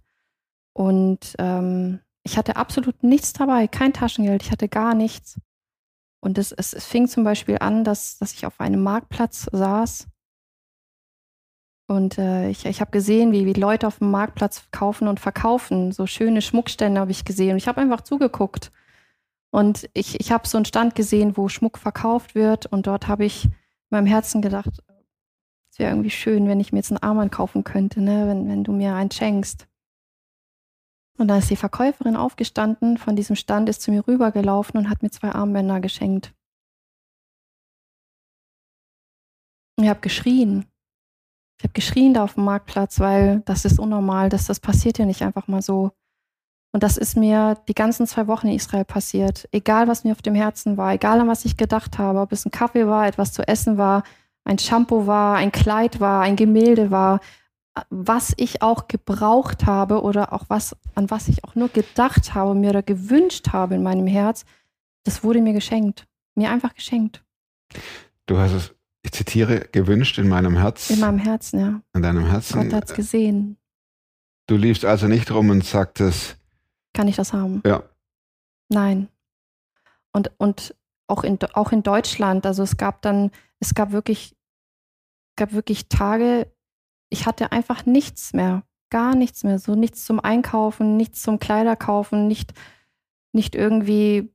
Und 0.74 1.34
ähm, 1.38 2.00
ich 2.24 2.36
hatte 2.36 2.56
absolut 2.56 3.02
nichts 3.02 3.32
dabei, 3.32 3.66
kein 3.66 3.92
Taschengeld, 3.92 4.42
ich 4.42 4.50
hatte 4.50 4.68
gar 4.68 4.94
nichts. 4.94 5.40
Und 6.20 6.38
es, 6.38 6.52
es, 6.52 6.72
es 6.72 6.84
fing 6.84 7.08
zum 7.08 7.24
Beispiel 7.24 7.58
an, 7.58 7.82
dass, 7.82 8.18
dass 8.18 8.32
ich 8.32 8.46
auf 8.46 8.60
einem 8.60 8.82
Marktplatz 8.82 9.48
saß. 9.50 10.06
Und 11.88 12.16
äh, 12.16 12.48
ich, 12.48 12.64
ich 12.64 12.80
habe 12.80 12.92
gesehen, 12.92 13.32
wie, 13.32 13.44
wie 13.44 13.52
Leute 13.52 13.88
auf 13.88 13.98
dem 13.98 14.12
Marktplatz 14.12 14.68
kaufen 14.70 15.08
und 15.08 15.18
verkaufen. 15.18 15.90
So 15.90 16.06
schöne 16.06 16.40
Schmuckstände 16.40 17.00
habe 17.00 17.10
ich 17.10 17.24
gesehen. 17.24 17.52
Und 17.52 17.56
ich 17.56 17.66
habe 17.66 17.80
einfach 17.80 18.02
zugeguckt. 18.02 18.70
Und 19.50 19.90
ich, 19.92 20.20
ich 20.20 20.30
habe 20.30 20.46
so 20.46 20.56
einen 20.56 20.64
Stand 20.64 20.94
gesehen, 20.94 21.36
wo 21.36 21.48
Schmuck 21.48 21.76
verkauft 21.76 22.36
wird. 22.36 22.66
Und 22.66 22.86
dort 22.86 23.08
habe 23.08 23.24
ich 23.24 23.46
in 23.46 23.52
meinem 23.90 24.06
Herzen 24.06 24.40
gedacht, 24.42 24.70
es 25.70 25.78
wäre 25.80 25.90
irgendwie 25.90 26.10
schön, 26.10 26.48
wenn 26.48 26.60
ich 26.60 26.72
mir 26.72 26.78
jetzt 26.78 26.92
einen 26.92 27.02
Armband 27.02 27.32
kaufen 27.32 27.64
könnte, 27.64 28.00
ne? 28.00 28.28
wenn, 28.28 28.48
wenn 28.48 28.62
du 28.62 28.72
mir 28.72 28.94
einen 28.94 29.10
schenkst. 29.10 29.66
Und 31.22 31.28
dann 31.28 31.38
ist 31.38 31.50
die 31.50 31.56
Verkäuferin 31.56 32.16
aufgestanden 32.16 32.98
von 32.98 33.14
diesem 33.14 33.36
Stand, 33.36 33.68
ist 33.68 33.80
zu 33.80 33.92
mir 33.92 34.04
rübergelaufen 34.08 34.76
und 34.76 34.90
hat 34.90 35.04
mir 35.04 35.10
zwei 35.10 35.30
Armbänder 35.30 35.78
geschenkt. 35.78 36.34
Ich 39.80 39.88
habe 39.88 40.00
geschrien. 40.00 40.66
Ich 41.58 41.64
habe 41.64 41.74
geschrien 41.74 42.12
da 42.12 42.24
auf 42.24 42.34
dem 42.34 42.42
Marktplatz, 42.42 42.98
weil 42.98 43.42
das 43.44 43.64
ist 43.64 43.78
unnormal, 43.78 44.30
das, 44.30 44.48
das 44.48 44.58
passiert 44.58 44.98
ja 44.98 45.06
nicht 45.06 45.22
einfach 45.22 45.46
mal 45.46 45.62
so. 45.62 45.92
Und 46.72 46.82
das 46.82 46.96
ist 46.96 47.16
mir 47.16 47.56
die 47.68 47.74
ganzen 47.74 48.08
zwei 48.08 48.26
Wochen 48.26 48.48
in 48.48 48.56
Israel 48.56 48.84
passiert. 48.84 49.48
Egal, 49.52 49.86
was 49.86 50.02
mir 50.02 50.10
auf 50.10 50.22
dem 50.22 50.34
Herzen 50.34 50.76
war, 50.76 50.92
egal 50.92 51.20
an 51.20 51.28
was 51.28 51.44
ich 51.44 51.56
gedacht 51.56 51.98
habe, 51.98 52.18
ob 52.18 52.32
es 52.32 52.44
ein 52.44 52.50
Kaffee 52.50 52.88
war, 52.88 53.06
etwas 53.06 53.32
zu 53.32 53.46
essen 53.46 53.78
war, 53.78 54.02
ein 54.44 54.58
Shampoo 54.58 55.06
war, 55.06 55.36
ein 55.36 55.52
Kleid 55.52 56.00
war, 56.00 56.22
ein 56.22 56.34
Gemälde 56.34 56.90
war, 56.90 57.20
was 57.90 58.34
ich 58.36 58.62
auch 58.62 58.88
gebraucht 58.88 59.66
habe 59.66 60.02
oder 60.02 60.32
auch 60.32 60.44
was, 60.48 60.76
an 60.94 61.10
was 61.10 61.28
ich 61.28 61.44
auch 61.44 61.54
nur 61.54 61.68
gedacht 61.68 62.34
habe, 62.34 62.54
mir 62.54 62.70
oder 62.70 62.82
gewünscht 62.82 63.48
habe 63.52 63.74
in 63.74 63.82
meinem 63.82 64.06
Herz, 64.06 64.44
das 65.04 65.24
wurde 65.24 65.40
mir 65.40 65.52
geschenkt. 65.52 66.06
Mir 66.34 66.50
einfach 66.50 66.74
geschenkt. 66.74 67.24
Du 68.26 68.38
hast 68.38 68.52
es, 68.52 68.74
ich 69.02 69.12
zitiere, 69.12 69.68
gewünscht 69.72 70.18
in 70.18 70.28
meinem 70.28 70.56
Herz. 70.56 70.90
In 70.90 71.00
meinem 71.00 71.18
Herzen, 71.18 71.60
ja. 71.60 71.80
In 71.94 72.02
deinem 72.02 72.26
Herzen. 72.26 72.62
Gott 72.62 72.72
hat 72.72 72.90
es 72.90 72.94
gesehen. 72.94 73.56
Du 74.46 74.56
liefst 74.56 74.84
also 74.84 75.06
nicht 75.08 75.30
rum 75.30 75.50
und 75.50 75.64
sagtest, 75.64 76.36
kann 76.94 77.08
ich 77.08 77.16
das 77.16 77.32
haben? 77.32 77.62
Ja. 77.64 77.84
Nein. 78.68 79.08
Und, 80.12 80.30
und 80.38 80.74
auch, 81.06 81.24
in, 81.24 81.38
auch 81.54 81.72
in 81.72 81.82
Deutschland, 81.82 82.44
also 82.44 82.62
es 82.62 82.76
gab 82.76 83.02
dann, 83.02 83.30
es 83.60 83.74
gab 83.74 83.92
wirklich, 83.92 84.36
gab 85.36 85.52
wirklich 85.52 85.88
Tage, 85.88 86.51
ich 87.12 87.26
hatte 87.26 87.52
einfach 87.52 87.84
nichts 87.84 88.32
mehr, 88.32 88.64
gar 88.90 89.14
nichts 89.14 89.44
mehr, 89.44 89.58
so 89.58 89.74
nichts 89.74 90.04
zum 90.04 90.18
Einkaufen, 90.18 90.96
nichts 90.96 91.22
zum 91.22 91.38
Kleiderkaufen, 91.38 92.26
nicht, 92.26 92.54
nicht 93.32 93.54
irgendwie 93.54 94.32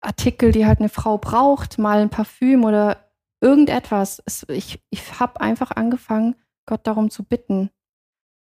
Artikel, 0.00 0.50
die 0.50 0.66
halt 0.66 0.80
eine 0.80 0.88
Frau 0.88 1.18
braucht, 1.18 1.78
mal 1.78 2.00
ein 2.00 2.10
Parfüm 2.10 2.64
oder 2.64 3.12
irgendetwas. 3.40 4.20
Es, 4.26 4.44
ich 4.48 4.82
ich 4.90 5.20
habe 5.20 5.40
einfach 5.40 5.70
angefangen, 5.70 6.34
Gott 6.66 6.84
darum 6.86 7.10
zu 7.10 7.22
bitten. 7.22 7.70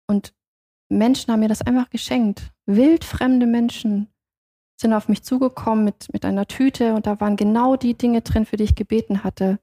Und 0.08 0.34
Menschen 0.88 1.32
haben 1.32 1.40
mir 1.40 1.48
das 1.48 1.62
einfach 1.62 1.90
geschenkt. 1.90 2.52
Wildfremde 2.66 3.46
Menschen 3.46 4.08
sind 4.80 4.92
auf 4.92 5.08
mich 5.08 5.22
zugekommen 5.22 5.84
mit, 5.84 6.12
mit 6.12 6.24
einer 6.24 6.46
Tüte 6.46 6.94
und 6.94 7.06
da 7.06 7.20
waren 7.20 7.36
genau 7.36 7.76
die 7.76 7.94
Dinge 7.94 8.22
drin, 8.22 8.46
für 8.46 8.56
die 8.56 8.64
ich 8.64 8.74
gebeten 8.74 9.22
hatte. 9.22 9.60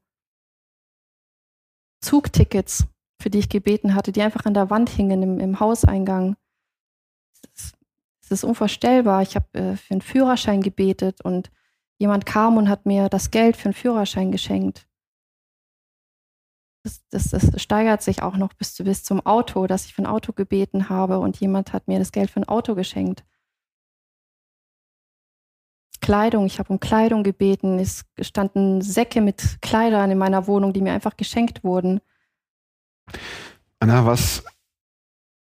Zugtickets, 2.02 2.86
für 3.22 3.30
die 3.30 3.40
ich 3.40 3.50
gebeten 3.50 3.96
hatte, 3.96 4.12
die 4.12 4.22
einfach 4.22 4.46
an 4.46 4.54
der 4.54 4.70
Wand 4.70 4.90
hingen 4.90 5.24
im, 5.24 5.40
im 5.40 5.60
Hauseingang. 5.60 6.36
Es 8.22 8.32
ist, 8.32 8.44
unvorstellbar. 8.44 9.22
Ich 9.22 9.36
habe 9.36 9.48
äh, 9.54 9.76
für 9.76 9.94
einen 9.94 10.02
Führerschein 10.02 10.62
gebetet 10.62 11.24
und 11.24 11.52
jemand 11.98 12.26
kam 12.26 12.58
und 12.58 12.70
hat 12.70 12.86
mir 12.86 13.08
das 13.10 13.32
Geld 13.32 13.56
für 13.56 13.66
einen 13.66 13.74
Führerschein 13.74 14.32
geschenkt 14.32 14.88
das, 16.86 17.04
das, 17.10 17.30
das 17.30 17.62
steigert 17.62 18.02
sich 18.02 18.22
auch 18.22 18.38
noch 18.38 18.54
bis, 18.54 18.76
bis 18.78 19.04
zum 19.04 19.26
Auto, 19.26 19.68
dass 19.68 19.86
ich 19.86 19.94
für 19.94 20.04
ein 20.04 20.08
Auto 20.08 20.34
gebeten 20.34 20.90
habe 20.90 21.20
und 21.20 21.40
jemand 21.40 21.74
hat 21.74 21.88
mir 21.88 22.00
das 22.00 22.12
Geld 22.12 22.30
für 22.30 22.40
ein 22.40 22.48
Auto 22.48 22.76
geschenkt. 22.76 23.26
Kleidung, 26.02 26.46
ich 26.46 26.60
habe 26.60 26.72
um 26.72 26.80
Kleidung 26.80 27.24
gebeten. 27.24 27.80
Es 27.80 28.06
standen 28.22 28.82
Säcke 28.82 29.22
mit 29.22 29.60
Kleidern 29.62 30.12
in 30.12 30.20
meiner 30.20 30.46
Wohnung, 30.46 30.72
die 30.72 30.82
mir 30.82 30.94
einfach 30.94 31.18
geschenkt 31.18 31.64
wurden. 31.64 32.00
Anna, 33.80 34.06
was 34.06 34.44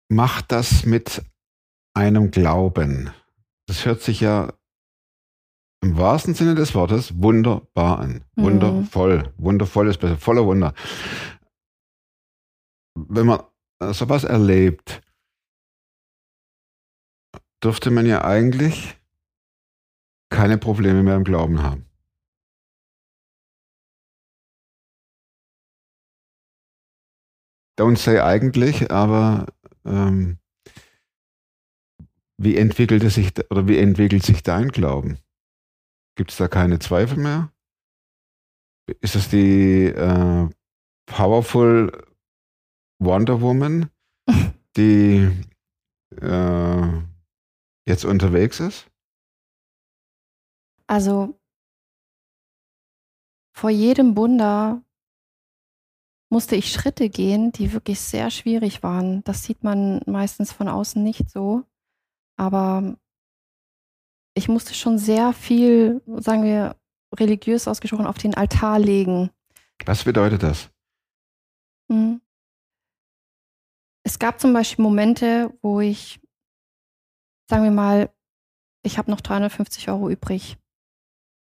macht 0.09 0.51
das 0.51 0.85
mit 0.85 1.23
einem 1.93 2.31
Glauben? 2.31 3.11
Das 3.67 3.85
hört 3.85 4.01
sich 4.01 4.21
ja 4.21 4.53
im 5.83 5.97
wahrsten 5.97 6.33
Sinne 6.33 6.55
des 6.55 6.75
Wortes 6.75 7.21
wunderbar 7.21 7.99
an. 7.99 8.23
Mhm. 8.35 8.43
Wundervoll. 8.43 9.33
Wundervoll 9.37 9.87
ist 9.89 9.97
besser. 9.99 10.17
Voller 10.17 10.45
Wunder. 10.45 10.73
Wenn 12.95 13.25
man 13.25 13.41
sowas 13.93 14.23
erlebt, 14.23 15.01
dürfte 17.63 17.89
man 17.89 18.05
ja 18.05 18.23
eigentlich 18.23 18.97
keine 20.29 20.57
Probleme 20.57 21.03
mehr 21.03 21.15
im 21.15 21.23
Glauben 21.23 21.61
haben. 21.61 21.90
Don't 27.81 27.97
say 27.97 28.19
eigentlich, 28.19 28.91
aber 28.91 29.47
ähm, 29.85 30.37
wie 32.37 32.55
entwickelt 32.55 33.03
es 33.03 33.15
sich 33.15 33.33
oder 33.49 33.67
wie 33.67 33.79
entwickelt 33.79 34.21
sich 34.21 34.43
dein 34.43 34.67
Glauben? 34.67 35.17
Gibt 36.15 36.29
es 36.29 36.37
da 36.37 36.47
keine 36.47 36.77
Zweifel 36.77 37.17
mehr? 37.17 37.51
Ist 38.99 39.15
es 39.15 39.29
die 39.29 39.85
äh, 39.85 40.47
Powerful 41.07 42.07
Wonder 42.99 43.41
Woman, 43.41 43.89
die 44.77 45.31
äh, 46.21 47.01
jetzt 47.87 48.05
unterwegs 48.05 48.59
ist? 48.59 48.91
Also 50.85 51.35
vor 53.57 53.71
jedem 53.71 54.15
Wunder 54.15 54.83
musste 56.31 56.55
ich 56.55 56.71
Schritte 56.71 57.09
gehen, 57.09 57.51
die 57.51 57.73
wirklich 57.73 57.99
sehr 57.99 58.31
schwierig 58.31 58.83
waren. 58.83 59.23
Das 59.25 59.43
sieht 59.43 59.63
man 59.63 60.01
meistens 60.05 60.51
von 60.51 60.69
außen 60.69 61.03
nicht 61.03 61.29
so. 61.29 61.63
Aber 62.37 62.95
ich 64.33 64.47
musste 64.47 64.73
schon 64.73 64.97
sehr 64.97 65.33
viel, 65.33 66.01
sagen 66.05 66.43
wir, 66.43 66.77
religiös 67.13 67.67
ausgesprochen, 67.67 68.07
auf 68.07 68.17
den 68.17 68.33
Altar 68.33 68.79
legen. 68.79 69.29
Was 69.85 70.05
bedeutet 70.05 70.41
das? 70.41 70.69
Hm. 71.91 72.21
Es 74.03 74.17
gab 74.17 74.39
zum 74.39 74.53
Beispiel 74.53 74.83
Momente, 74.83 75.53
wo 75.61 75.81
ich, 75.81 76.21
sagen 77.49 77.65
wir 77.65 77.71
mal, 77.71 78.09
ich 78.83 78.97
habe 78.97 79.11
noch 79.11 79.19
350 79.19 79.89
Euro 79.89 80.09
übrig. 80.09 80.57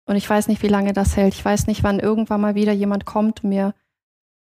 Und 0.06 0.16
ich 0.16 0.28
weiß 0.28 0.48
nicht, 0.48 0.62
wie 0.62 0.68
lange 0.68 0.94
das 0.94 1.16
hält. 1.18 1.34
Ich 1.34 1.44
weiß 1.44 1.66
nicht, 1.66 1.84
wann 1.84 2.00
irgendwann 2.00 2.40
mal 2.40 2.54
wieder 2.54 2.72
jemand 2.72 3.04
kommt 3.04 3.44
und 3.44 3.50
mir 3.50 3.74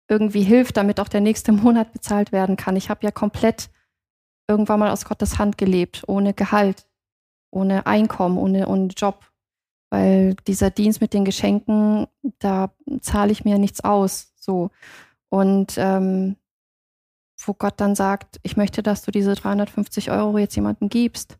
irgendwie 0.08 0.42
hilft, 0.42 0.76
damit 0.76 1.00
auch 1.00 1.08
der 1.08 1.20
nächste 1.20 1.52
Monat 1.52 1.92
bezahlt 1.92 2.32
werden 2.32 2.56
kann. 2.56 2.76
Ich 2.76 2.90
habe 2.90 3.04
ja 3.04 3.10
komplett 3.10 3.70
irgendwann 4.48 4.80
mal 4.80 4.90
aus 4.90 5.04
Gottes 5.04 5.38
Hand 5.38 5.56
gelebt, 5.58 6.02
ohne 6.06 6.34
Gehalt 6.34 6.86
ohne 7.54 7.86
Einkommen, 7.86 8.36
ohne, 8.36 8.66
ohne 8.66 8.88
Job. 8.88 9.30
Weil 9.90 10.34
dieser 10.46 10.70
Dienst 10.70 11.00
mit 11.00 11.14
den 11.14 11.24
Geschenken, 11.24 12.08
da 12.40 12.74
zahle 13.00 13.32
ich 13.32 13.44
mir 13.44 13.58
nichts 13.58 13.82
aus. 13.82 14.32
So. 14.36 14.70
Und 15.28 15.74
ähm, 15.78 16.36
wo 17.46 17.54
Gott 17.54 17.74
dann 17.76 17.94
sagt, 17.94 18.40
ich 18.42 18.56
möchte, 18.56 18.82
dass 18.82 19.02
du 19.02 19.10
diese 19.10 19.34
350 19.34 20.10
Euro 20.10 20.38
jetzt 20.38 20.56
jemandem 20.56 20.88
gibst. 20.88 21.38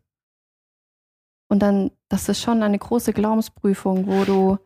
Und 1.47 1.59
dann, 1.59 1.91
das 2.07 2.29
ist 2.29 2.41
schon 2.41 2.63
eine 2.63 2.79
große 2.79 3.13
Glaubensprüfung, 3.13 4.07
wo 4.07 4.23
du, 4.23 4.57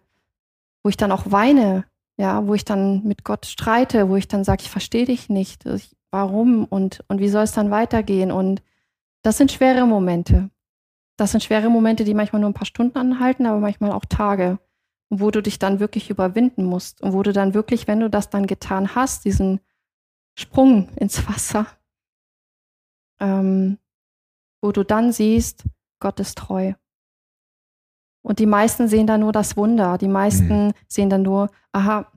wo 0.83 0.89
ich 0.89 0.97
dann 0.97 1.11
auch 1.11 1.31
weine, 1.31 1.85
ja, 2.19 2.45
wo 2.45 2.53
ich 2.53 2.65
dann 2.65 3.01
mit 3.05 3.23
Gott 3.23 3.45
streite, 3.45 4.09
wo 4.09 4.17
ich 4.17 4.27
dann 4.27 4.43
sage, 4.43 4.63
ich 4.63 4.69
verstehe 4.69 5.05
dich 5.05 5.29
nicht, 5.29 5.65
ich, 5.65 5.95
warum 6.11 6.65
und, 6.65 7.01
und 7.07 7.21
wie 7.21 7.29
soll 7.29 7.43
es 7.43 7.53
dann 7.53 7.71
weitergehen? 7.71 8.29
Und 8.29 8.61
das 9.21 9.37
sind 9.37 9.53
schwere 9.53 9.85
Momente. 9.85 10.49
Das 11.17 11.31
sind 11.31 11.43
schwere 11.45 11.69
Momente, 11.69 12.03
die 12.03 12.13
manchmal 12.13 12.41
nur 12.41 12.49
ein 12.49 12.55
paar 12.55 12.65
Stunden 12.65 12.97
anhalten, 12.97 13.45
aber 13.45 13.59
manchmal 13.59 13.93
auch 13.93 14.03
Tage, 14.03 14.59
wo 15.09 15.31
du 15.31 15.41
dich 15.41 15.59
dann 15.59 15.79
wirklich 15.79 16.09
überwinden 16.09 16.65
musst 16.65 17.01
und 17.01 17.13
wo 17.13 17.23
du 17.23 17.31
dann 17.31 17.53
wirklich, 17.53 17.87
wenn 17.87 18.01
du 18.01 18.09
das 18.09 18.29
dann 18.29 18.47
getan 18.47 18.95
hast, 18.95 19.23
diesen 19.23 19.61
Sprung 20.37 20.89
ins 20.97 21.25
Wasser, 21.29 21.67
ähm, 23.21 23.77
wo 24.61 24.73
du 24.73 24.83
dann 24.83 25.13
siehst, 25.13 25.63
Gott 26.01 26.19
ist 26.19 26.37
treu. 26.37 26.73
Und 28.21 28.39
die 28.39 28.45
meisten 28.45 28.87
sehen 28.87 29.07
da 29.07 29.17
nur 29.17 29.31
das 29.31 29.57
Wunder. 29.57 29.97
Die 29.97 30.07
meisten 30.07 30.67
mhm. 30.67 30.73
sehen 30.87 31.09
dann 31.09 31.21
nur, 31.21 31.49
aha, 31.71 32.11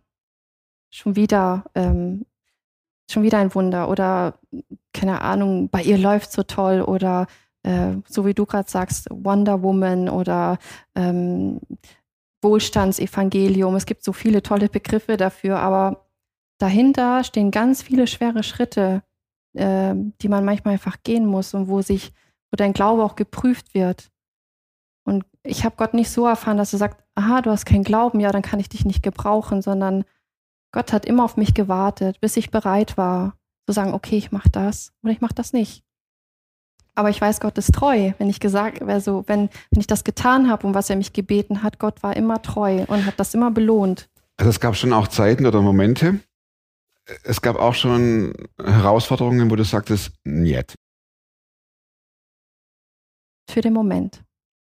schon 0.90 1.16
wieder, 1.16 1.64
ähm, 1.75 2.26
schon 3.11 3.23
wieder 3.23 3.38
ein 3.38 3.54
Wunder 3.54 3.88
oder 3.88 4.38
keine 4.92 5.21
Ahnung, 5.23 5.68
bei 5.68 5.82
ihr 5.82 5.99
läuft 5.99 6.32
so 6.32 6.42
toll 6.42 6.82
oder 6.82 7.26
äh, 7.62 7.94
so 8.09 8.26
wie 8.26 8.35
du 8.35 8.47
gerade 8.47 8.71
sagst, 8.71 9.09
Wonder 9.11 9.62
Woman 9.62 10.09
oder 10.09 10.59
ähm, 10.94 11.61
Wohlstandsevangelium. 12.42 13.75
Es 13.76 13.87
gibt 13.87 14.04
so 14.04 14.12
viele 14.12 14.42
tolle 14.42 14.68
Begriffe 14.68 15.16
dafür, 15.16 15.61
aber 15.61 16.06
dahinter 16.59 17.25
stehen 17.25 17.50
ganz 17.50 17.82
viele 17.82 18.06
schwere 18.06 18.42
Schritte, 18.42 19.02
äh, 19.54 19.94
die 19.94 20.28
man 20.28 20.44
manchmal 20.44 20.75
einfach 20.75 21.02
gehen 21.02 21.26
muss 21.26 21.54
und 21.54 21.68
wo 21.68 21.82
sich, 21.82 22.12
wo 22.50 22.56
dein 22.56 22.73
Glaube 22.73 23.02
auch 23.04 23.16
geprüft 23.16 23.75
wird. 23.75 24.12
Und 25.44 25.50
ich 25.50 25.64
habe 25.64 25.76
Gott 25.76 25.94
nicht 25.94 26.11
so 26.11 26.26
erfahren, 26.26 26.56
dass 26.56 26.72
er 26.72 26.78
sagt, 26.78 27.04
aha, 27.14 27.42
du 27.42 27.50
hast 27.50 27.66
keinen 27.66 27.84
Glauben, 27.84 28.20
ja, 28.20 28.30
dann 28.32 28.42
kann 28.42 28.61
ich 28.61 28.68
dich 28.68 28.84
nicht 28.84 29.02
gebrauchen, 29.02 29.62
sondern 29.62 30.04
Gott 30.72 30.92
hat 30.92 31.04
immer 31.04 31.25
auf 31.25 31.37
mich 31.37 31.54
gewartet, 31.54 32.20
bis 32.20 32.37
ich 32.37 32.50
bereit 32.50 32.96
war, 32.96 33.37
zu 33.66 33.72
sagen, 33.72 33.92
okay, 33.92 34.16
ich 34.16 34.32
mache 34.32 34.50
das 34.50 34.92
oder 35.02 35.12
ich 35.12 35.20
mache 35.20 35.34
das 35.34 35.52
nicht. 35.52 35.84
Aber 36.94 37.08
ich 37.08 37.20
weiß, 37.20 37.40
Gott 37.40 37.56
ist 37.58 37.72
treu. 37.72 38.12
Wenn 38.18 38.28
ich 38.28 38.38
gesagt, 38.38 38.82
also 38.82 39.25
wenn, 39.26 39.49
wenn 39.70 39.80
ich 39.80 39.87
das 39.87 40.04
getan 40.04 40.50
habe, 40.50 40.66
um 40.66 40.75
was 40.75 40.90
er 40.90 40.96
mich 40.96 41.12
gebeten 41.12 41.62
hat, 41.62 41.78
Gott 41.78 42.02
war 42.02 42.16
immer 42.16 42.42
treu 42.42 42.84
und 42.87 43.06
hat 43.06 43.18
das 43.18 43.34
immer 43.34 43.50
belohnt. 43.50 44.11
Also 44.37 44.50
es 44.50 44.61
gab 44.61 44.76
schon 44.76 44.92
auch 44.92 45.08
Zeiten 45.08 45.46
oder 45.46 45.62
Momente. 45.62 46.20
Es 47.25 47.40
gab 47.40 47.56
auch 47.56 47.75
schon 47.75 48.34
Herausforderungen, 48.62 49.50
wo 49.50 49.56
du 49.56 49.64
sagtest, 49.64 50.12
nicht. 50.25 50.75
Für 53.50 53.61
den 53.61 53.72
Moment. 53.72 54.22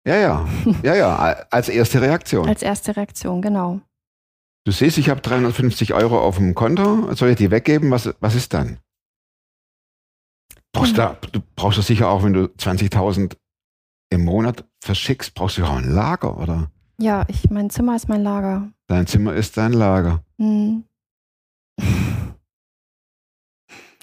Ja, 0.08 0.16
ja, 0.16 0.48
ja, 0.84 0.96
ja, 0.96 1.16
als 1.52 1.68
erste 1.68 2.02
Reaktion. 2.02 2.48
Als 2.48 2.64
erste 2.64 2.96
Reaktion, 2.96 3.42
genau. 3.42 3.82
Du 4.66 4.72
siehst, 4.72 4.98
ich 4.98 5.10
habe 5.10 5.20
350 5.20 5.94
Euro 5.94 6.22
auf 6.22 6.38
dem 6.38 6.56
Konto, 6.56 7.14
soll 7.14 7.32
ich 7.32 7.36
die 7.36 7.52
weggeben? 7.52 7.92
Was, 7.92 8.10
was 8.22 8.34
ist 8.34 8.54
dann? 8.54 8.80
Brauchst 10.72 10.98
da, 10.98 11.18
du 11.34 11.42
brauchst 11.58 11.78
das 11.78 11.88
sicher 11.88 12.08
auch, 12.08 12.24
wenn 12.24 12.32
du 12.32 12.46
20.000 12.46 13.36
im 14.10 14.24
Monat 14.24 14.64
verschickst, 14.82 15.34
brauchst 15.34 15.58
du 15.58 15.66
auch 15.66 15.76
ein 15.76 15.92
Lager, 15.92 16.38
oder? 16.38 16.72
Ja, 17.00 17.26
ich, 17.28 17.50
mein 17.50 17.70
Zimmer 17.70 17.98
ist 17.98 18.08
mein 18.08 18.24
Lager. 18.24 18.72
Dein 18.88 19.08
Zimmer 19.08 19.34
ist 19.34 19.58
dein 19.58 19.74
Lager. 19.74 20.24
Mhm. 20.38 20.86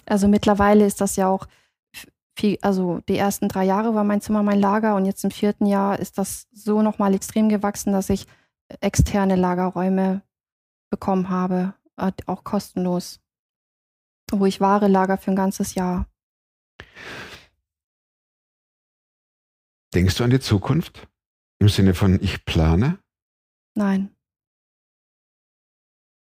Also 0.07 0.29
mittlerweile 0.29 0.85
ist 0.85 1.01
das 1.01 1.17
ja 1.17 1.29
auch 1.29 1.47
viel, 2.37 2.59
also 2.63 3.01
die 3.09 3.17
ersten 3.17 3.49
drei 3.49 3.65
Jahre 3.65 3.95
war 3.95 4.05
mein 4.05 4.21
Zimmer 4.21 4.43
mein 4.43 4.61
Lager 4.61 4.97
und 4.97 5.05
jetzt 5.05 5.25
im 5.25 5.31
vierten 5.31 5.67
Jahr 5.67 5.99
ist 5.99 6.19
das 6.19 6.49
so 6.53 6.83
nochmal 6.83 7.15
extrem 7.15 7.49
gewachsen, 7.49 7.93
dass 7.93 8.11
ich 8.11 8.27
externe 8.81 9.37
Lagerräume 9.37 10.23
bekommen 10.91 11.29
habe, 11.29 11.75
äh, 11.97 12.13
auch 12.27 12.45
kostenlos, 12.45 13.21
wo 14.31 14.47
ich 14.47 14.61
Ware 14.61 14.89
lager 14.89 15.19
für 15.19 15.31
ein 15.31 15.37
ganzes 15.37 15.75
Jahr. 15.75 16.09
Denkst 19.95 20.17
du 20.17 20.25
an 20.25 20.31
die 20.31 20.41
Zukunft? 20.41 21.09
Im 21.61 21.69
Sinne 21.69 21.95
von 21.95 22.21
ich 22.21 22.45
plane? 22.45 22.99
Nein. 23.77 24.15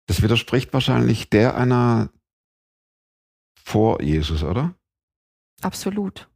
Das 0.07 0.21
widerspricht 0.21 0.73
wahrscheinlich 0.73 1.29
der 1.29 1.55
einer 1.55 2.09
vor 3.57 4.01
Jesus, 4.01 4.43
oder? 4.43 4.75
Absolut. 5.65 6.29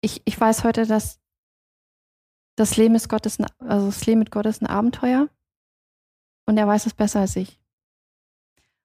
Ich, 0.00 0.22
ich 0.24 0.40
weiß 0.40 0.62
heute, 0.62 0.86
dass 0.86 1.20
das 2.54 2.76
Leben, 2.76 2.94
ist 2.94 3.08
Gottes, 3.08 3.38
also 3.58 3.86
das 3.86 4.06
Leben 4.06 4.20
mit 4.20 4.30
Gott 4.30 4.46
ist 4.46 4.62
ein 4.62 4.68
Abenteuer 4.68 5.28
und 6.46 6.56
er 6.56 6.68
weiß 6.68 6.86
es 6.86 6.94
besser 6.94 7.18
als 7.18 7.34
ich. 7.34 7.60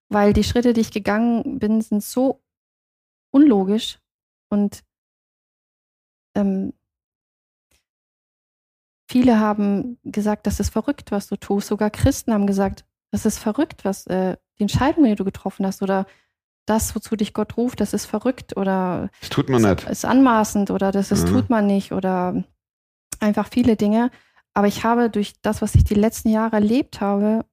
Weil 0.08 0.32
die 0.32 0.42
Schritte, 0.42 0.72
die 0.72 0.80
ich 0.80 0.90
gegangen 0.90 1.60
bin, 1.60 1.80
sind 1.82 2.02
so 2.02 2.42
unlogisch 3.30 4.00
und 4.50 4.82
ähm, 6.34 6.72
viele 9.08 9.38
haben 9.38 10.00
gesagt, 10.02 10.48
das 10.48 10.58
ist 10.58 10.70
verrückt, 10.70 11.12
was 11.12 11.28
du 11.28 11.36
tust. 11.36 11.68
Sogar 11.68 11.90
Christen 11.90 12.34
haben 12.34 12.48
gesagt, 12.48 12.84
das 13.12 13.24
ist 13.24 13.38
verrückt, 13.38 13.84
was 13.84 14.08
äh, 14.08 14.36
die 14.58 14.62
Entscheidung, 14.62 15.04
die 15.04 15.14
du 15.14 15.24
getroffen 15.24 15.64
hast 15.64 15.80
oder 15.80 16.06
das, 16.66 16.94
wozu 16.94 17.16
dich 17.16 17.34
Gott 17.34 17.56
ruft, 17.56 17.80
das 17.80 17.92
ist 17.92 18.06
verrückt 18.06 18.56
oder 18.56 19.10
das 19.20 19.30
tut 19.30 19.48
man 19.48 19.62
nicht. 19.62 19.88
ist 19.88 20.04
anmaßend 20.04 20.70
oder 20.70 20.92
das 20.92 21.10
ist, 21.10 21.28
mhm. 21.28 21.32
tut 21.32 21.50
man 21.50 21.66
nicht 21.66 21.92
oder 21.92 22.44
einfach 23.20 23.48
viele 23.48 23.76
Dinge. 23.76 24.10
Aber 24.54 24.66
ich 24.66 24.84
habe 24.84 25.10
durch 25.10 25.34
das, 25.42 25.62
was 25.62 25.74
ich 25.74 25.84
die 25.84 25.94
letzten 25.94 26.28
Jahre 26.28 26.56
erlebt 26.56 27.00
habe, 27.00 27.44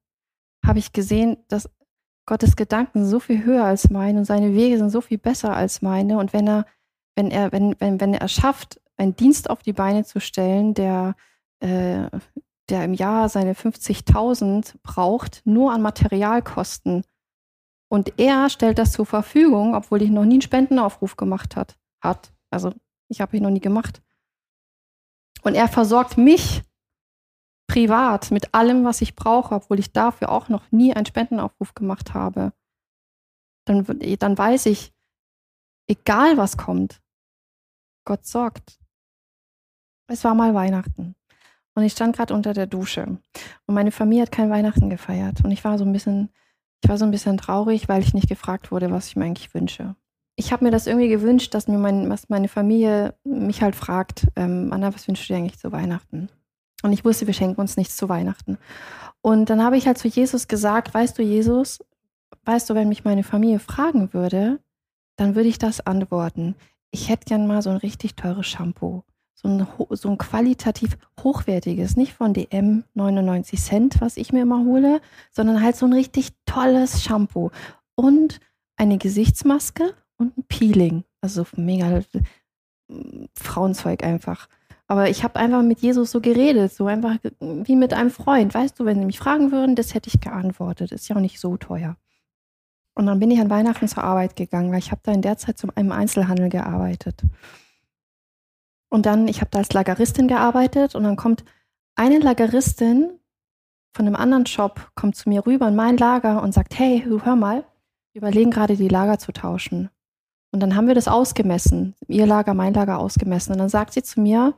habe 0.66 0.80
ich 0.80 0.92
gesehen, 0.92 1.38
dass 1.48 1.70
Gottes 2.26 2.56
Gedanken 2.56 3.06
so 3.06 3.20
viel 3.20 3.44
höher 3.44 3.64
als 3.64 3.90
meine 3.90 4.20
und 4.20 4.26
seine 4.26 4.54
Wege 4.54 4.78
sind 4.78 4.90
so 4.90 5.02
viel 5.02 5.18
besser 5.18 5.56
als 5.56 5.82
meine. 5.82 6.20
Und 6.20 6.34
wenn 6.34 6.48
er, 6.48 6.66
wenn 7.16 7.32
er, 7.32 7.52
wenn, 7.52 7.76
wenn, 7.80 8.00
wenn 8.00 8.14
er 8.14 8.28
schafft, 8.28 8.80
einen 8.98 9.16
Dienst 9.16 9.50
auf 9.50 9.64
die 9.64 9.74
Beine 9.74 10.04
zu 10.04 10.20
stellen, 10.20 10.74
der, 10.74 11.16
äh, 11.62 12.10
der 12.70 12.84
im 12.84 12.94
Jahr 12.94 13.30
seine 13.30 13.54
50.000 13.54 14.76
braucht, 14.84 15.42
nur 15.46 15.72
an 15.72 15.82
Materialkosten. 15.82 17.04
Und 17.90 18.20
er 18.20 18.50
stellt 18.50 18.78
das 18.78 18.92
zur 18.92 19.06
Verfügung, 19.06 19.76
obwohl 19.76 20.02
ich 20.02 20.10
noch 20.10 20.26
nie 20.26 20.36
einen 20.36 20.42
Spendenaufruf 20.42 21.18
gemacht 21.18 21.56
hat, 21.56 21.78
hat. 22.02 22.32
Also 22.52 22.74
ich 23.08 23.20
habe 23.20 23.36
ihn 23.36 23.44
noch 23.44 23.50
nie 23.50 23.60
gemacht. 23.60 24.02
Und 25.42 25.56
er 25.56 25.68
versorgt 25.68 26.18
mich 26.18 26.64
privat 27.68 28.32
mit 28.32 28.54
allem, 28.54 28.84
was 28.84 29.02
ich 29.02 29.16
brauche, 29.16 29.56
obwohl 29.56 29.80
ich 29.80 29.92
dafür 29.92 30.30
auch 30.30 30.50
noch 30.50 30.72
nie 30.72 30.94
einen 30.94 31.06
Spendenaufruf 31.06 31.74
gemacht 31.74 32.14
habe. 32.14 32.54
Dann, 33.66 33.86
dann 34.20 34.38
weiß 34.38 34.68
ich, 34.68 34.94
egal 35.88 36.38
was 36.38 36.58
kommt, 36.58 37.02
Gott 38.06 38.26
sorgt. 38.26 38.80
Es 40.08 40.24
war 40.24 40.34
mal 40.34 40.54
Weihnachten. 40.54 41.16
Und 41.76 41.84
ich 41.84 41.94
stand 41.94 42.16
gerade 42.16 42.34
unter 42.34 42.54
der 42.54 42.66
Dusche. 42.68 43.04
Und 43.04 43.76
meine 43.76 43.92
Familie 43.92 44.24
hat 44.24 44.32
kein 44.32 44.50
Weihnachten 44.50 44.90
gefeiert. 44.90 45.44
Und 45.44 45.52
ich 45.52 45.64
war 45.64 45.78
so 45.78 45.86
ein 45.86 45.94
bisschen, 45.94 46.34
ich 46.84 46.90
war 46.90 46.98
so 46.98 47.06
ein 47.06 47.12
bisschen 47.12 47.38
traurig, 47.38 47.90
weil 47.90 48.02
ich 48.02 48.14
nicht 48.14 48.30
gefragt 48.30 48.72
wurde, 48.72 48.92
was 48.92 49.08
ich 49.08 49.16
mir 49.16 49.26
eigentlich 49.26 49.54
wünsche 49.54 49.96
ich 50.40 50.54
habe 50.54 50.64
mir 50.64 50.72
das 50.72 50.88
irgendwie 50.88 51.10
gewünscht, 51.10 51.54
dass 51.54 51.68
mir 51.68 51.78
mein, 51.78 52.10
was 52.10 52.30
meine 52.30 52.48
Familie 52.48 53.14
mich 53.26 53.62
halt 53.62 53.76
fragt, 53.76 54.26
ähm, 54.38 54.70
Anna, 54.72 54.94
was 54.96 55.06
wünschst 55.06 55.28
du 55.28 55.34
dir 55.34 55.38
eigentlich 55.38 55.60
zu 55.60 55.74
Weihnachten? 55.74 56.30
Und 56.82 56.94
ich 56.94 57.04
wusste, 57.04 57.28
wir 57.28 57.34
schenken 57.34 57.60
uns 57.60 57.76
nichts 57.76 57.98
zu 57.98 58.08
Weihnachten. 58.08 58.58
Und 59.22 59.50
dann 59.50 59.62
habe 59.62 59.76
ich 59.76 59.86
halt 59.86 59.98
zu 59.98 60.08
Jesus 60.08 60.48
gesagt, 60.48 60.94
weißt 60.94 61.18
du, 61.18 61.24
Jesus, 61.24 61.80
weißt 62.46 62.70
du, 62.70 62.74
wenn 62.74 62.88
mich 62.88 63.04
meine 63.04 63.24
Familie 63.24 63.60
fragen 63.60 64.14
würde, 64.14 64.62
dann 65.18 65.36
würde 65.36 65.50
ich 65.50 65.60
das 65.60 65.86
antworten. 65.86 66.56
Ich 66.92 67.10
hätte 67.10 67.26
gern 67.26 67.46
mal 67.46 67.62
so 67.62 67.70
ein 67.70 67.76
richtig 67.76 68.16
teures 68.16 68.48
Shampoo. 68.48 69.04
So 69.42 69.48
ein, 69.48 69.68
so 69.92 70.10
ein 70.10 70.18
qualitativ 70.18 70.98
hochwertiges, 71.24 71.96
nicht 71.96 72.14
von 72.14 72.34
DM 72.34 72.84
99 72.94 73.62
Cent, 73.62 74.02
was 74.02 74.18
ich 74.18 74.34
mir 74.34 74.42
immer 74.42 74.66
hole, 74.66 75.00
sondern 75.32 75.64
halt 75.64 75.78
so 75.78 75.86
ein 75.86 75.94
richtig 75.94 76.32
tolles 76.46 77.04
Shampoo. 77.04 77.50
Und 77.96 78.42
eine 78.76 78.98
Gesichtsmaske 78.98 79.94
und 80.18 80.38
ein 80.38 80.44
Peeling. 80.44 81.06
Also 81.22 81.46
mega 81.56 82.02
mm, 82.90 83.26
Frauenzeug 83.34 84.04
einfach. 84.04 84.50
Aber 84.88 85.10
ich 85.10 85.24
habe 85.24 85.40
einfach 85.40 85.62
mit 85.62 85.80
Jesus 85.80 86.12
so 86.12 86.20
geredet, 86.20 86.74
so 86.74 86.88
einfach 86.88 87.16
wie 87.40 87.78
mit 87.78 87.94
einem 87.94 88.12
Freund. 88.12 88.54
Weißt 88.54 88.78
du, 88.78 88.84
wenn 88.84 89.00
sie 89.00 89.06
mich 89.06 89.20
fragen 89.20 89.54
würden, 89.54 89.76
das 89.76 89.94
hätte 89.94 90.10
ich 90.10 90.20
geantwortet. 90.20 90.92
Ist 90.92 91.08
ja 91.08 91.16
auch 91.16 91.22
nicht 91.22 91.40
so 91.40 91.56
teuer. 91.56 91.96
Und 92.94 93.06
dann 93.06 93.20
bin 93.20 93.32
ich 93.32 93.40
an 93.40 93.50
Weihnachten 93.50 93.88
zur 93.88 94.04
Arbeit 94.04 94.36
gegangen, 94.36 94.72
weil 94.74 94.80
ich 94.80 94.92
habe 94.92 95.00
da 95.04 95.14
in 95.14 95.22
der 95.22 95.38
Zeit 95.38 95.58
zu 95.58 95.68
einem 95.76 95.94
Einzelhandel 95.94 96.50
gearbeitet. 96.50 97.22
Und 98.90 99.06
dann, 99.06 99.28
ich 99.28 99.42
habe 99.42 99.52
da 99.52 99.60
als 99.60 99.72
Lageristin 99.72 100.28
gearbeitet 100.28 100.96
und 100.96 101.04
dann 101.04 101.16
kommt 101.16 101.44
eine 101.96 102.20
Lageristin 102.20 103.20
von 103.94 104.06
einem 104.06 104.16
anderen 104.16 104.46
Shop, 104.46 104.92
kommt 104.96 105.16
zu 105.16 105.30
mir 105.30 105.46
rüber 105.46 105.68
in 105.68 105.76
mein 105.76 105.98
Lager 105.98 106.42
und 106.42 106.54
sagt, 106.54 106.78
hey, 106.78 107.04
hör 107.06 107.36
mal, 107.36 107.66
wir 108.14 108.22
überlegen 108.22 108.52
gerade 108.52 108.76
die 108.76 108.88
Lager 108.88 109.20
zu 109.20 109.32
tauschen. 109.32 109.90
Und 110.52 110.62
dann 110.62 110.76
haben 110.76 110.88
wir 110.88 110.96
das 110.96 111.08
ausgemessen, 111.08 111.96
ihr 112.08 112.26
Lager, 112.26 112.54
mein 112.54 112.74
Lager 112.74 112.98
ausgemessen. 112.98 113.54
Und 113.54 113.60
dann 113.60 113.70
sagt 113.70 113.94
sie 113.94 114.02
zu 114.02 114.20
mir, 114.20 114.56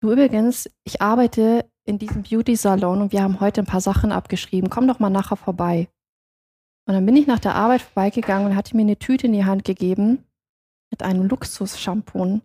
du 0.00 0.12
übrigens, 0.12 0.68
ich 0.84 1.00
arbeite 1.00 1.70
in 1.84 1.98
diesem 1.98 2.22
Beauty-Salon 2.22 3.00
und 3.02 3.12
wir 3.12 3.22
haben 3.22 3.40
heute 3.40 3.62
ein 3.62 3.66
paar 3.66 3.80
Sachen 3.80 4.10
abgeschrieben. 4.12 4.70
Komm 4.70 4.88
doch 4.88 4.98
mal 4.98 5.10
nachher 5.10 5.36
vorbei. 5.36 5.88
Und 6.86 6.94
dann 6.94 7.06
bin 7.06 7.16
ich 7.16 7.26
nach 7.26 7.38
der 7.38 7.54
Arbeit 7.54 7.82
vorbeigegangen 7.82 8.48
und 8.48 8.56
hatte 8.56 8.76
mir 8.76 8.82
eine 8.82 8.98
Tüte 8.98 9.26
in 9.26 9.32
die 9.32 9.44
Hand 9.44 9.64
gegeben 9.64 10.24
mit 10.90 11.02
einem 11.02 11.28
Luxus-Shampoo. 11.28 12.40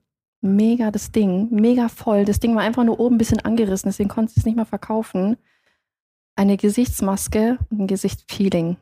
Mega 0.46 0.92
das 0.92 1.14
Ding, 1.14 1.48
mega 1.52 1.88
voll. 1.88 2.26
Das 2.26 2.42
Ding 2.42 2.54
war 2.54 2.64
einfach 2.64 2.84
nur 2.84 3.00
oben 3.00 3.16
ein 3.16 3.18
bisschen 3.18 3.40
angerissen, 3.40 3.88
deswegen 3.88 4.10
konnte 4.10 4.32
ich 4.32 4.38
es 4.40 4.46
nicht 4.46 4.58
mehr 4.58 4.66
verkaufen. 4.66 5.38
Eine 6.36 6.58
Gesichtsmaske 6.58 7.58
und 7.70 7.80
ein 7.80 7.88
Gesichtspeeling. 7.88 8.76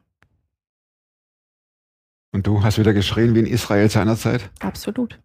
Und 2.33 2.47
du 2.47 2.63
hast 2.63 2.79
wieder 2.79 2.93
geschrien 2.93 3.35
wie 3.35 3.41
in 3.41 3.45
Israel 3.45 3.91
seinerzeit? 3.91 4.49
Absolut. 4.59 5.21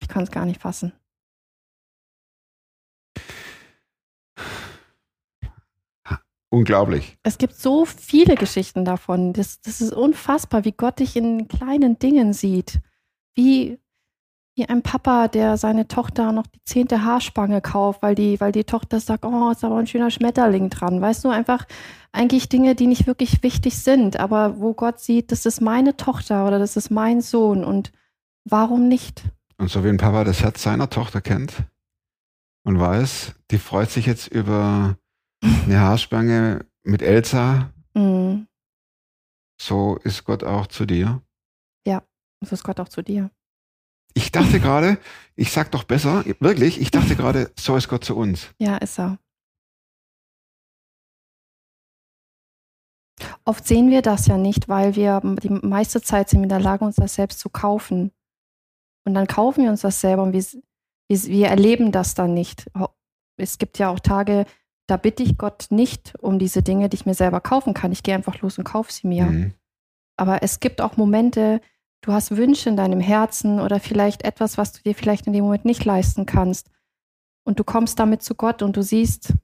Ich 0.00 0.08
kann 0.08 0.24
es 0.24 0.32
gar 0.32 0.46
nicht 0.46 0.60
fassen. 0.60 0.92
Unglaublich. 6.48 7.18
Es 7.22 7.38
gibt 7.38 7.54
so 7.54 7.84
viele 7.84 8.34
Geschichten 8.34 8.84
davon. 8.84 9.32
Das, 9.32 9.60
das 9.60 9.80
ist 9.80 9.92
unfassbar, 9.92 10.64
wie 10.64 10.72
Gott 10.72 10.98
dich 10.98 11.14
in 11.14 11.46
kleinen 11.46 12.00
Dingen 12.00 12.32
sieht. 12.32 12.80
Wie, 13.34 13.78
wie 14.56 14.66
ein 14.66 14.82
Papa, 14.82 15.28
der 15.28 15.58
seine 15.58 15.86
Tochter 15.86 16.32
noch 16.32 16.46
die 16.46 16.62
zehnte 16.64 17.04
Haarspange 17.04 17.60
kauft, 17.60 18.02
weil 18.02 18.14
die, 18.14 18.40
weil 18.40 18.52
die 18.52 18.64
Tochter 18.64 19.00
sagt, 19.00 19.24
oh, 19.24 19.50
ist 19.50 19.62
aber 19.64 19.76
ein 19.76 19.86
schöner 19.86 20.10
Schmetterling 20.10 20.70
dran. 20.70 21.00
Weißt 21.00 21.24
du, 21.24 21.28
einfach 21.28 21.66
eigentlich 22.10 22.48
Dinge, 22.48 22.74
die 22.74 22.86
nicht 22.86 23.06
wirklich 23.06 23.42
wichtig 23.42 23.78
sind, 23.78 24.18
aber 24.18 24.58
wo 24.58 24.72
Gott 24.72 24.98
sieht, 24.98 25.30
das 25.30 25.44
ist 25.44 25.60
meine 25.60 25.96
Tochter 25.98 26.46
oder 26.46 26.58
das 26.58 26.76
ist 26.76 26.90
mein 26.90 27.20
Sohn 27.20 27.64
und 27.64 27.92
warum 28.44 28.88
nicht? 28.88 29.24
Und 29.58 29.68
so 29.68 29.84
wie 29.84 29.88
ein 29.90 29.98
Papa 29.98 30.24
das 30.24 30.42
Herz 30.42 30.62
seiner 30.62 30.88
Tochter 30.88 31.20
kennt 31.20 31.52
und 32.64 32.80
weiß, 32.80 33.34
die 33.50 33.58
freut 33.58 33.90
sich 33.90 34.06
jetzt 34.06 34.26
über 34.28 34.96
eine 35.42 35.80
Haarspange 35.80 36.64
mit 36.82 37.02
Elsa, 37.02 37.72
Mhm. 37.94 38.46
so 39.60 39.96
ist 40.04 40.24
Gott 40.24 40.44
auch 40.44 40.66
zu 40.66 40.86
dir. 40.86 41.22
So 42.44 42.52
ist 42.52 42.64
Gott 42.64 42.78
auch 42.80 42.90
zu 42.90 43.02
dir. 43.02 43.30
Ich 44.16 44.32
dachte 44.32 44.60
gerade, 44.60 44.96
ich 45.34 45.52
sag 45.52 45.70
doch 45.72 45.84
besser, 45.84 46.24
wirklich, 46.40 46.80
ich 46.80 46.90
dachte 46.90 47.16
gerade, 47.16 47.52
so 47.58 47.76
ist 47.76 47.86
Gott 47.88 48.02
zu 48.02 48.16
uns. 48.16 48.48
Ja, 48.58 48.78
ist 48.78 48.98
er. 48.98 49.18
Oft 53.44 53.66
sehen 53.66 53.90
wir 53.90 54.00
das 54.00 54.26
ja 54.26 54.38
nicht, 54.38 54.70
weil 54.70 54.96
wir 54.96 55.20
die 55.20 55.50
meiste 55.50 56.00
Zeit 56.00 56.30
sind 56.30 56.42
in 56.44 56.48
der 56.48 56.60
Lage, 56.60 56.86
uns 56.86 56.96
das 56.96 57.14
selbst 57.14 57.40
zu 57.40 57.50
kaufen. 57.50 58.10
Und 59.04 59.12
dann 59.12 59.26
kaufen 59.26 59.64
wir 59.64 59.70
uns 59.70 59.82
das 59.82 60.00
selber 60.00 60.22
und 60.22 60.32
wir, 60.32 60.44
wir, 61.08 61.22
wir 61.24 61.48
erleben 61.48 61.92
das 61.92 62.14
dann 62.14 62.32
nicht. 62.32 62.70
Es 63.36 63.58
gibt 63.58 63.78
ja 63.78 63.90
auch 63.90 64.00
Tage, 64.00 64.46
da 64.86 64.96
bitte 64.96 65.24
ich 65.24 65.36
Gott 65.36 65.66
nicht 65.68 66.14
um 66.20 66.38
diese 66.38 66.62
Dinge, 66.62 66.88
die 66.88 66.96
ich 66.96 67.04
mir 67.04 67.14
selber 67.14 67.42
kaufen 67.42 67.74
kann. 67.74 67.92
Ich 67.92 68.02
gehe 68.02 68.14
einfach 68.14 68.40
los 68.40 68.56
und 68.56 68.64
kaufe 68.64 68.90
sie 68.90 69.06
mir. 69.06 69.26
Mhm. 69.26 69.54
Aber 70.16 70.42
es 70.42 70.60
gibt 70.60 70.80
auch 70.80 70.96
Momente, 70.96 71.60
du 72.02 72.12
hast 72.12 72.36
Wünsche 72.36 72.68
in 72.68 72.76
deinem 72.76 73.00
Herzen 73.00 73.60
oder 73.60 73.80
vielleicht 73.80 74.24
etwas, 74.24 74.58
was 74.58 74.72
du 74.72 74.82
dir 74.82 74.94
vielleicht 74.94 75.26
in 75.26 75.32
dem 75.32 75.44
Moment 75.44 75.64
nicht 75.64 75.84
leisten 75.84 76.26
kannst. 76.26 76.70
Und 77.44 77.58
du 77.58 77.64
kommst 77.64 77.98
damit 77.98 78.22
zu 78.22 78.34
Gott 78.34 78.62
und 78.62 78.76
du 78.76 78.82
siehst, 78.82 79.34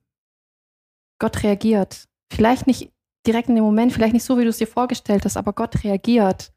Gott 1.18 1.42
reagiert. 1.42 2.08
Vielleicht 2.32 2.66
nicht 2.66 2.92
direkt 3.26 3.48
in 3.48 3.54
dem 3.54 3.64
Moment, 3.64 3.92
vielleicht 3.92 4.12
nicht 4.12 4.24
so, 4.24 4.38
wie 4.38 4.44
du 4.44 4.50
es 4.50 4.58
dir 4.58 4.66
vorgestellt 4.66 5.24
hast, 5.24 5.36
aber 5.36 5.52
Gott 5.52 5.84
reagiert. 5.84 6.52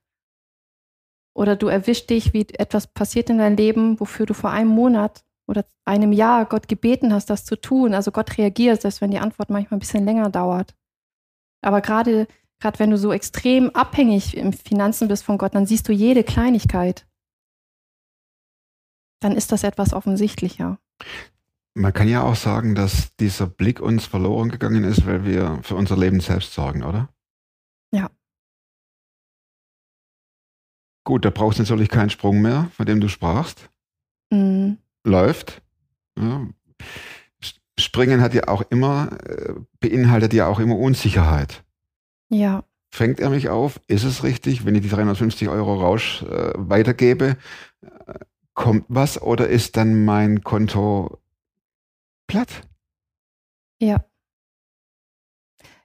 Oder 1.36 1.56
du 1.56 1.68
erwischst 1.68 2.10
dich, 2.10 2.34
wie 2.34 2.48
etwas 2.54 2.88
passiert 2.88 3.30
in 3.30 3.38
deinem 3.38 3.58
Leben, 3.58 4.00
wofür 4.00 4.26
du 4.26 4.34
vor 4.34 4.52
einem 4.52 4.70
Monat 4.70 5.24
oder 5.48 5.66
einem 5.84 6.12
Jahr 6.12 6.46
Gott 6.46 6.68
gebeten 6.68 7.14
hast, 7.14 7.30
das 7.30 7.46
zu 7.46 7.60
tun. 7.60 7.94
Also 7.94 8.12
Gott 8.12 8.38
reagiert, 8.38 8.82
selbst 8.82 9.02
wenn 9.02 9.12
die 9.12 9.20
Antwort 9.20 9.50
manchmal 9.50 9.78
ein 9.78 9.82
bisschen 9.82 10.06
länger 10.06 10.30
dauert. 10.30 10.76
Aber 11.62 11.82
gerade 11.82 12.28
gerade 12.60 12.80
wenn 12.80 12.92
du 12.92 12.98
so 12.98 13.12
extrem 13.12 13.70
abhängig 13.72 14.36
im 14.36 14.54
Finanzen 14.54 15.08
bist 15.08 15.24
von 15.24 15.38
Gott, 15.38 15.56
dann 15.56 15.66
siehst 15.66 15.88
du 15.88 15.94
jede 15.94 16.24
Kleinigkeit. 16.24 17.08
Dann 19.22 19.34
ist 19.34 19.52
das 19.52 19.64
etwas 19.64 19.94
offensichtlicher. 19.94 20.80
Man 21.78 21.92
kann 21.92 22.08
ja 22.08 22.24
auch 22.24 22.36
sagen, 22.36 22.74
dass 22.74 23.16
dieser 23.18 23.48
Blick 23.48 23.82
uns 23.82 24.06
verloren 24.06 24.50
gegangen 24.50 24.84
ist, 24.86 25.06
weil 25.06 25.26
wir 25.26 25.60
für 25.64 25.76
unser 25.76 25.98
Leben 25.98 26.22
selbst 26.22 26.54
sorgen, 26.54 26.84
oder? 26.84 27.10
Ja. 27.92 28.10
Gut, 31.04 31.26
da 31.26 31.30
brauchst 31.32 31.60
du 31.60 31.64
natürlich 31.64 31.90
keinen 31.90 32.10
Sprung 32.10 32.42
mehr, 32.42 32.72
von 32.76 32.86
dem 32.86 33.02
du 33.02 33.10
sprachst. 33.10 33.70
Mhm. 34.32 34.78
Läuft. 35.06 35.62
Ja. 36.18 36.48
Springen 37.78 38.22
hat 38.22 38.34
ja 38.34 38.48
auch 38.48 38.62
immer, 38.70 39.12
äh, 39.24 39.54
beinhaltet 39.82 40.34
ja 40.34 40.48
auch 40.48 40.60
immer 40.60 40.78
Unsicherheit. 40.78 41.65
Ja. 42.30 42.64
Fängt 42.92 43.20
er 43.20 43.30
mich 43.30 43.50
auf? 43.50 43.82
Ist 43.88 44.04
es 44.04 44.24
richtig, 44.24 44.66
wenn 44.66 44.76
ich 44.76 44.82
die 44.82 44.90
350 44.90 45.50
Euro 45.50 45.76
Rausch 45.76 46.24
äh, 46.24 46.54
weitergebe? 46.56 47.38
Äh, 47.82 48.20
kommt 48.54 48.86
was 48.88 49.22
oder 49.22 49.50
ist 49.50 49.76
dann 49.78 50.06
mein 50.06 50.44
Konto 50.44 51.20
platt? 52.28 52.68
Ja. 53.80 54.06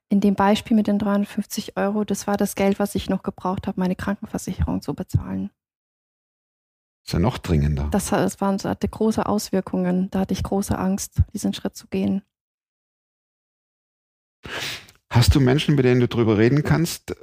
In 0.09 0.21
dem 0.21 0.35
Beispiel 0.35 0.77
mit 0.77 0.87
den 0.87 0.99
350 0.99 1.77
Euro, 1.77 2.05
das 2.05 2.27
war 2.27 2.37
das 2.37 2.55
Geld, 2.55 2.79
was 2.79 2.95
ich 2.95 3.09
noch 3.09 3.23
gebraucht 3.23 3.67
habe, 3.67 3.79
meine 3.79 3.97
Krankenversicherung 3.97 4.83
zu 4.83 4.95
bezahlen. 4.95 5.51
Ist 7.05 7.13
ja 7.13 7.19
noch 7.19 7.39
dringender. 7.39 7.89
Das, 7.91 8.11
das, 8.11 8.41
waren, 8.41 8.59
das 8.59 8.65
hatte 8.67 8.89
große 8.89 9.27
Auswirkungen. 9.27 10.11
Da 10.11 10.21
hatte 10.21 10.35
ich 10.35 10.43
große 10.43 10.77
Angst, 10.77 11.23
diesen 11.33 11.55
Schritt 11.55 11.77
zu 11.77 11.87
gehen. 11.89 12.23
Hast 15.13 15.35
du 15.35 15.41
Menschen, 15.41 15.75
mit 15.75 15.85
denen 15.85 16.01
du 16.01 16.09
darüber 16.09 16.39
reden 16.39 16.63
kannst, 16.63 17.15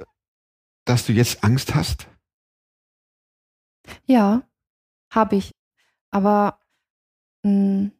dass 0.86 1.06
du 1.06 1.12
jetzt 1.12 1.44
Angst 1.44 1.74
hast? 1.74 2.08
Ja, 4.06 4.42
habe 5.12 5.36
ich. 5.36 5.52
Aber 6.12 6.60
mh, 7.44 7.90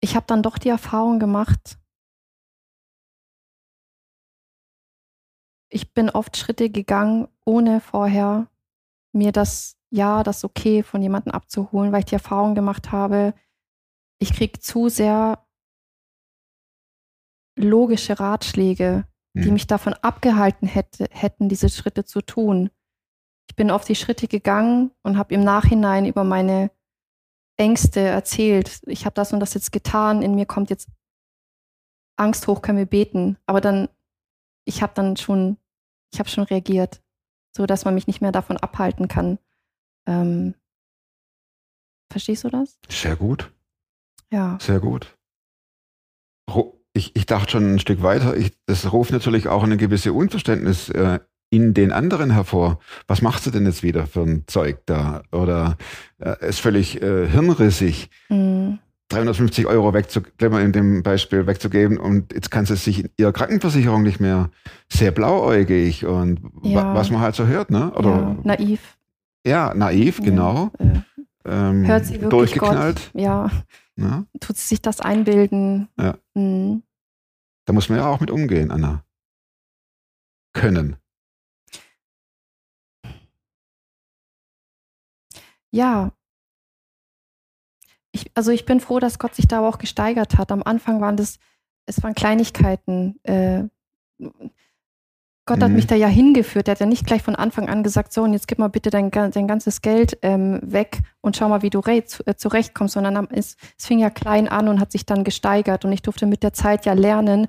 ich 0.00 0.16
habe 0.16 0.26
dann 0.26 0.42
doch 0.42 0.58
die 0.58 0.68
Erfahrung 0.68 1.18
gemacht, 1.18 1.78
ich 5.70 5.92
bin 5.92 6.08
oft 6.10 6.36
Schritte 6.36 6.70
gegangen, 6.70 7.28
ohne 7.44 7.80
vorher 7.80 8.48
mir 9.12 9.32
das 9.32 9.76
Ja, 9.90 10.22
das 10.22 10.44
Okay 10.44 10.82
von 10.82 11.02
jemandem 11.02 11.32
abzuholen, 11.32 11.92
weil 11.92 12.00
ich 12.00 12.06
die 12.06 12.14
Erfahrung 12.14 12.54
gemacht 12.54 12.92
habe, 12.92 13.34
ich 14.20 14.34
kriege 14.34 14.60
zu 14.60 14.88
sehr 14.88 15.47
logische 17.62 18.18
Ratschläge, 18.18 19.04
die 19.34 19.44
Hm. 19.44 19.52
mich 19.52 19.66
davon 19.66 19.94
abgehalten 19.94 20.66
hätte, 20.66 21.06
hätten, 21.10 21.48
diese 21.48 21.68
Schritte 21.68 22.04
zu 22.04 22.20
tun. 22.22 22.70
Ich 23.50 23.56
bin 23.56 23.70
auf 23.70 23.84
die 23.84 23.94
Schritte 23.94 24.28
gegangen 24.28 24.90
und 25.02 25.16
habe 25.18 25.34
im 25.34 25.42
Nachhinein 25.42 26.06
über 26.06 26.24
meine 26.24 26.70
Ängste 27.56 28.00
erzählt. 28.00 28.80
Ich 28.86 29.04
habe 29.04 29.14
das 29.14 29.32
und 29.32 29.40
das 29.40 29.54
jetzt 29.54 29.72
getan, 29.72 30.22
in 30.22 30.34
mir 30.34 30.46
kommt 30.46 30.70
jetzt 30.70 30.88
Angst 32.16 32.46
hoch, 32.46 32.62
können 32.62 32.78
wir 32.78 32.86
beten. 32.86 33.36
Aber 33.46 33.60
dann, 33.60 33.88
ich 34.64 34.82
habe 34.82 34.92
dann 34.94 35.16
schon, 35.16 35.56
ich 36.12 36.18
habe 36.20 36.28
schon 36.28 36.44
reagiert, 36.44 37.02
so 37.56 37.66
dass 37.66 37.84
man 37.84 37.94
mich 37.94 38.06
nicht 38.06 38.20
mehr 38.20 38.32
davon 38.32 38.56
abhalten 38.56 39.08
kann. 39.08 39.38
Ähm, 40.06 40.54
verstehst 42.10 42.44
du 42.44 42.48
das? 42.48 42.78
Sehr 42.88 43.16
gut, 43.16 43.52
Ja. 44.30 44.58
sehr 44.60 44.80
gut. 44.80 45.16
Ich, 46.98 47.14
ich 47.14 47.26
dachte 47.26 47.52
schon 47.52 47.74
ein 47.74 47.78
Stück 47.78 48.02
weiter. 48.02 48.36
Ich, 48.36 48.50
das 48.66 48.92
ruft 48.92 49.12
natürlich 49.12 49.46
auch 49.46 49.62
eine 49.62 49.76
gewisse 49.76 50.12
Unverständnis 50.12 50.88
äh, 50.88 51.20
in 51.48 51.72
den 51.72 51.92
anderen 51.92 52.32
hervor. 52.32 52.80
Was 53.06 53.22
machst 53.22 53.46
du 53.46 53.50
denn 53.52 53.66
jetzt 53.66 53.84
wieder 53.84 54.06
für 54.08 54.22
ein 54.22 54.42
Zeug 54.48 54.80
da? 54.86 55.22
Oder 55.30 55.76
äh, 56.18 56.34
ist 56.48 56.58
völlig 56.58 57.00
äh, 57.00 57.28
hirnrissig. 57.28 58.10
Mm, 58.28 58.74
350 59.10 59.66
Euro 59.66 59.94
wegzugeben, 59.94 60.58
in 60.60 60.72
dem 60.72 61.02
Beispiel 61.04 61.46
wegzugeben 61.46 61.96
und 61.98 62.32
jetzt 62.34 62.50
kann 62.50 62.66
sie 62.66 62.74
sich 62.76 63.04
in 63.04 63.10
ihrer 63.16 63.32
Krankenversicherung 63.32 64.02
nicht 64.02 64.18
mehr 64.20 64.50
sehr 64.92 65.12
blauäugig 65.12 66.04
und 66.04 66.40
Ja. 66.62 66.94
was 66.94 67.10
man 67.10 67.20
halt 67.20 67.34
so 67.36 67.46
hört, 67.46 67.70
ne? 67.70 67.90
Oder 67.94 68.10
ja, 68.10 68.36
naiv. 68.42 68.98
ja, 69.46 69.72
naiv, 69.72 70.20
genau. 70.20 70.70
Ja, 70.80 70.84
äh, 70.84 71.00
Ähm, 71.70 71.86
hört 71.86 72.04
sie 72.04 72.14
wirklich 72.14 72.28
durchgeknallt. 72.30 73.10
Gott? 73.14 73.22
Ja, 73.22 73.50
Ne? 73.96 74.26
tut 74.40 74.56
sie 74.58 74.68
sich 74.68 74.82
das 74.82 75.00
einbilden? 75.00 75.88
Ja. 75.98 76.14
Mm. 76.34 76.82
Da 77.68 77.74
muss 77.74 77.90
man 77.90 77.98
ja 77.98 78.06
auch 78.06 78.20
mit 78.20 78.30
umgehen, 78.30 78.70
Anna. 78.70 79.04
Können. 80.54 80.96
Ja. 85.70 86.12
Ich, 88.10 88.30
also 88.34 88.52
ich 88.52 88.64
bin 88.64 88.80
froh, 88.80 89.00
dass 89.00 89.18
Gott 89.18 89.34
sich 89.34 89.48
da 89.48 89.60
auch 89.60 89.76
gesteigert 89.76 90.38
hat. 90.38 90.50
Am 90.50 90.62
Anfang 90.62 91.02
waren 91.02 91.18
das, 91.18 91.38
es 91.84 92.02
waren 92.02 92.14
Kleinigkeiten. 92.14 93.20
Äh, 93.24 93.64
Gott 95.48 95.62
hat 95.62 95.70
Mhm. 95.70 95.76
mich 95.76 95.86
da 95.86 95.94
ja 95.94 96.08
hingeführt. 96.08 96.68
Er 96.68 96.72
hat 96.72 96.80
ja 96.80 96.86
nicht 96.86 97.06
gleich 97.06 97.22
von 97.22 97.34
Anfang 97.34 97.68
an 97.70 97.82
gesagt, 97.82 98.12
so, 98.12 98.22
und 98.22 98.34
jetzt 98.34 98.46
gib 98.48 98.58
mal 98.58 98.68
bitte 98.68 98.90
dein, 98.90 99.10
dein 99.10 99.48
ganzes 99.48 99.80
Geld 99.80 100.18
ähm, 100.20 100.60
weg 100.62 101.00
und 101.22 101.36
schau 101.36 101.48
mal, 101.48 101.62
wie 101.62 101.70
du 101.70 101.80
zu, 101.80 102.26
äh, 102.26 102.36
zurechtkommst, 102.36 102.92
sondern 102.94 103.26
es, 103.30 103.56
es 103.78 103.86
fing 103.86 103.98
ja 103.98 104.10
klein 104.10 104.46
an 104.46 104.68
und 104.68 104.78
hat 104.78 104.92
sich 104.92 105.06
dann 105.06 105.24
gesteigert. 105.24 105.86
Und 105.86 105.92
ich 105.92 106.02
durfte 106.02 106.26
mit 106.26 106.42
der 106.42 106.52
Zeit 106.52 106.84
ja 106.84 106.92
lernen, 106.92 107.48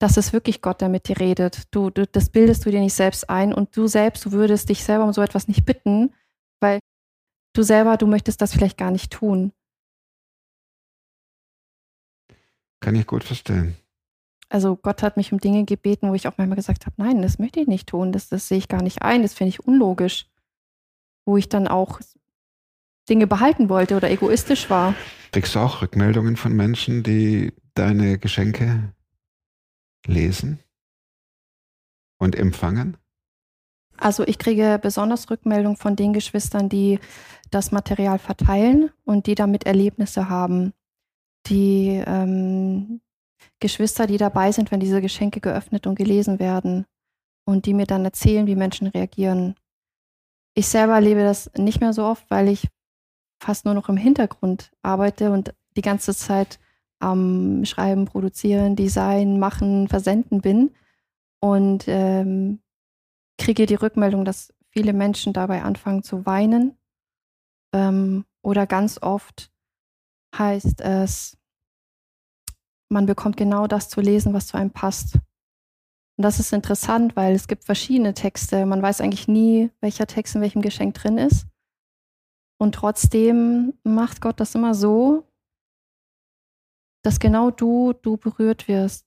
dass 0.00 0.16
es 0.16 0.32
wirklich 0.32 0.62
Gott, 0.62 0.80
der 0.80 0.88
mit 0.88 1.08
dir 1.08 1.20
redet. 1.20 1.64
Du, 1.72 1.90
du, 1.90 2.06
das 2.06 2.30
bildest 2.30 2.64
du 2.64 2.70
dir 2.70 2.80
nicht 2.80 2.94
selbst 2.94 3.28
ein 3.28 3.52
und 3.52 3.76
du 3.76 3.86
selbst, 3.86 4.24
du 4.24 4.32
würdest 4.32 4.70
dich 4.70 4.82
selber 4.82 5.04
um 5.04 5.12
so 5.12 5.20
etwas 5.20 5.46
nicht 5.46 5.66
bitten, 5.66 6.14
weil 6.58 6.80
du 7.54 7.62
selber, 7.62 7.98
du 7.98 8.06
möchtest 8.06 8.40
das 8.40 8.54
vielleicht 8.54 8.78
gar 8.78 8.90
nicht 8.90 9.12
tun. 9.12 9.52
Kann 12.80 12.94
ich 12.94 13.06
gut 13.06 13.24
verstehen. 13.24 13.76
Also 14.50 14.74
Gott 14.76 15.02
hat 15.02 15.16
mich 15.16 15.32
um 15.32 15.38
Dinge 15.38 15.64
gebeten, 15.64 16.10
wo 16.10 16.14
ich 16.14 16.26
auch 16.26 16.36
manchmal 16.36 16.56
gesagt 16.56 16.84
habe, 16.84 16.96
nein, 16.98 17.22
das 17.22 17.38
möchte 17.38 17.60
ich 17.60 17.68
nicht 17.68 17.88
tun, 17.88 18.10
das, 18.10 18.28
das 18.28 18.48
sehe 18.48 18.58
ich 18.58 18.68
gar 18.68 18.82
nicht 18.82 19.00
ein, 19.00 19.22
das 19.22 19.32
finde 19.32 19.50
ich 19.50 19.64
unlogisch. 19.64 20.26
Wo 21.24 21.36
ich 21.36 21.48
dann 21.48 21.68
auch 21.68 22.00
Dinge 23.08 23.28
behalten 23.28 23.68
wollte 23.68 23.96
oder 23.96 24.10
egoistisch 24.10 24.68
war. 24.68 24.94
Kriegst 25.32 25.54
du 25.54 25.60
auch 25.60 25.82
Rückmeldungen 25.82 26.36
von 26.36 26.52
Menschen, 26.52 27.04
die 27.04 27.52
deine 27.74 28.18
Geschenke 28.18 28.92
lesen 30.04 30.58
und 32.18 32.34
empfangen? 32.34 32.96
Also 33.96 34.26
ich 34.26 34.38
kriege 34.38 34.80
besonders 34.82 35.30
Rückmeldung 35.30 35.76
von 35.76 35.94
den 35.94 36.12
Geschwistern, 36.12 36.68
die 36.68 36.98
das 37.50 37.70
Material 37.70 38.18
verteilen 38.18 38.90
und 39.04 39.26
die 39.26 39.34
damit 39.34 39.64
Erlebnisse 39.64 40.28
haben. 40.28 40.72
Die 41.46 42.02
ähm, 42.04 43.00
Geschwister, 43.60 44.06
die 44.06 44.16
dabei 44.16 44.52
sind, 44.52 44.70
wenn 44.70 44.80
diese 44.80 45.00
Geschenke 45.00 45.40
geöffnet 45.40 45.86
und 45.86 45.94
gelesen 45.94 46.38
werden 46.38 46.86
und 47.44 47.66
die 47.66 47.74
mir 47.74 47.86
dann 47.86 48.04
erzählen, 48.04 48.46
wie 48.46 48.56
Menschen 48.56 48.86
reagieren. 48.86 49.54
Ich 50.54 50.66
selber 50.66 50.94
erlebe 50.94 51.22
das 51.22 51.50
nicht 51.56 51.80
mehr 51.80 51.92
so 51.92 52.04
oft, 52.04 52.28
weil 52.30 52.48
ich 52.48 52.66
fast 53.40 53.64
nur 53.64 53.74
noch 53.74 53.88
im 53.88 53.96
Hintergrund 53.96 54.70
arbeite 54.82 55.30
und 55.30 55.54
die 55.76 55.82
ganze 55.82 56.14
Zeit 56.14 56.58
am 56.98 57.64
Schreiben, 57.64 58.04
Produzieren, 58.04 58.76
Design, 58.76 59.38
Machen, 59.38 59.88
Versenden 59.88 60.40
bin. 60.40 60.74
Und 61.40 61.84
ähm, 61.86 62.60
kriege 63.38 63.64
die 63.64 63.74
Rückmeldung, 63.74 64.24
dass 64.24 64.52
viele 64.68 64.92
Menschen 64.92 65.32
dabei 65.32 65.62
anfangen 65.62 66.02
zu 66.02 66.26
weinen. 66.26 66.76
Ähm, 67.72 68.26
oder 68.42 68.66
ganz 68.66 69.00
oft 69.02 69.50
heißt 70.36 70.82
es, 70.82 71.38
man 72.90 73.06
bekommt 73.06 73.36
genau 73.36 73.66
das 73.66 73.88
zu 73.88 74.00
lesen, 74.00 74.32
was 74.34 74.48
zu 74.48 74.56
einem 74.58 74.70
passt. 74.70 75.14
Und 75.14 76.22
das 76.24 76.38
ist 76.38 76.52
interessant, 76.52 77.16
weil 77.16 77.34
es 77.34 77.48
gibt 77.48 77.64
verschiedene 77.64 78.12
Texte. 78.14 78.66
Man 78.66 78.82
weiß 78.82 79.00
eigentlich 79.00 79.28
nie, 79.28 79.70
welcher 79.80 80.06
Text 80.06 80.34
in 80.34 80.40
welchem 80.42 80.60
Geschenk 80.60 80.94
drin 80.94 81.16
ist. 81.16 81.46
Und 82.58 82.74
trotzdem 82.74 83.72
macht 83.84 84.20
Gott 84.20 84.38
das 84.38 84.54
immer 84.54 84.74
so, 84.74 85.26
dass 87.02 87.18
genau 87.20 87.50
du, 87.50 87.94
du 87.94 88.16
berührt 88.18 88.68
wirst. 88.68 89.06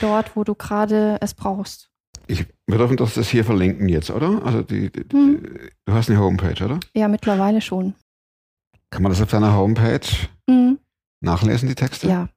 Dort, 0.00 0.36
wo 0.36 0.44
du 0.44 0.54
gerade 0.54 1.18
es 1.20 1.34
brauchst. 1.34 1.90
Ich, 2.28 2.46
wir 2.66 2.78
dürfen 2.78 2.96
das, 2.96 3.14
das 3.14 3.28
hier 3.28 3.44
verlinken 3.44 3.88
jetzt, 3.88 4.10
oder? 4.10 4.44
Also 4.44 4.62
die, 4.62 4.92
die, 4.92 5.04
Hm. 5.10 5.42
du 5.84 5.92
hast 5.92 6.10
eine 6.10 6.20
Homepage, 6.20 6.64
oder? 6.64 6.78
Ja, 6.94 7.08
mittlerweile 7.08 7.60
schon. 7.60 7.94
Kann 8.90 9.02
man 9.02 9.10
das 9.10 9.20
auf 9.22 9.30
deiner 9.30 9.56
Homepage 9.56 10.06
Mhm. 10.48 10.78
nachlesen, 11.20 11.68
die 11.68 11.74
Texte? 11.74 12.08
Ja. 12.08 12.28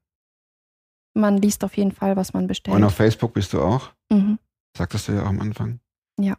Man 1.15 1.37
liest 1.37 1.63
auf 1.63 1.77
jeden 1.77 1.91
Fall, 1.91 2.15
was 2.15 2.33
man 2.33 2.47
bestellt. 2.47 2.75
Und 2.75 2.83
auf 2.83 2.95
Facebook 2.95 3.33
bist 3.33 3.53
du 3.53 3.61
auch? 3.61 3.93
Mhm. 4.11 4.39
Sagtest 4.75 5.07
du 5.07 5.13
ja 5.13 5.23
auch 5.23 5.27
am 5.27 5.39
Anfang. 5.39 5.79
Ja. 6.19 6.37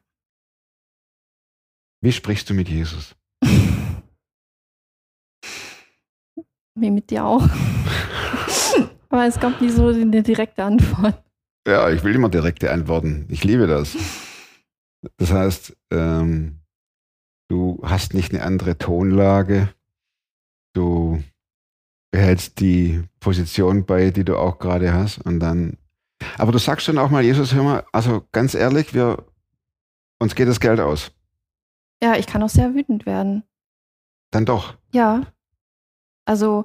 Wie 2.03 2.13
sprichst 2.13 2.51
du 2.51 2.55
mit 2.55 2.69
Jesus? 2.69 3.15
Wie 6.77 6.91
mit 6.91 7.11
dir 7.11 7.25
auch. 7.25 7.49
Aber 9.09 9.27
es 9.27 9.39
kommt 9.39 9.61
nie 9.61 9.71
so 9.71 9.89
eine 9.89 10.23
direkte 10.23 10.65
Antwort. 10.65 11.23
Ja, 11.67 11.89
ich 11.91 12.03
will 12.03 12.15
immer 12.15 12.29
direkte 12.29 12.73
Antworten. 12.73 13.27
Ich 13.31 13.45
liebe 13.45 13.67
das. 13.67 13.97
Das 15.17 15.33
heißt, 15.33 15.77
ähm, 15.93 16.61
du 17.49 17.81
hast 17.85 18.13
nicht 18.13 18.35
eine 18.35 18.43
andere 18.43 18.77
Tonlage. 18.77 19.73
Du 20.75 21.23
behältst 22.15 22.61
die 22.61 23.03
Position 23.19 23.87
bei, 23.87 24.13
die 24.13 24.25
du 24.25 24.37
auch 24.37 24.61
gerade 24.61 24.95
hast. 24.95 25.19
Und 25.19 25.41
dann. 25.41 25.79
Aber 26.39 26.53
du 26.53 26.59
sagst 26.59 26.87
schon 26.87 26.97
auch 26.97 27.11
mal, 27.11 27.25
Jesus, 27.25 27.53
hör 27.53 27.65
mal, 27.65 27.85
also 27.91 28.23
ganz 28.31 28.55
ehrlich, 28.55 28.95
wir, 28.95 29.25
uns 30.21 30.37
geht 30.37 30.47
das 30.47 30.61
Geld 30.61 30.79
aus. 30.79 31.11
Ja, 32.01 32.15
ich 32.15 32.29
kann 32.29 32.41
auch 32.45 32.49
sehr 32.49 32.73
wütend 32.73 33.05
werden. 33.05 33.43
Dann 34.31 34.47
doch. 34.47 34.77
Ja. 34.93 35.23
Also, 36.25 36.65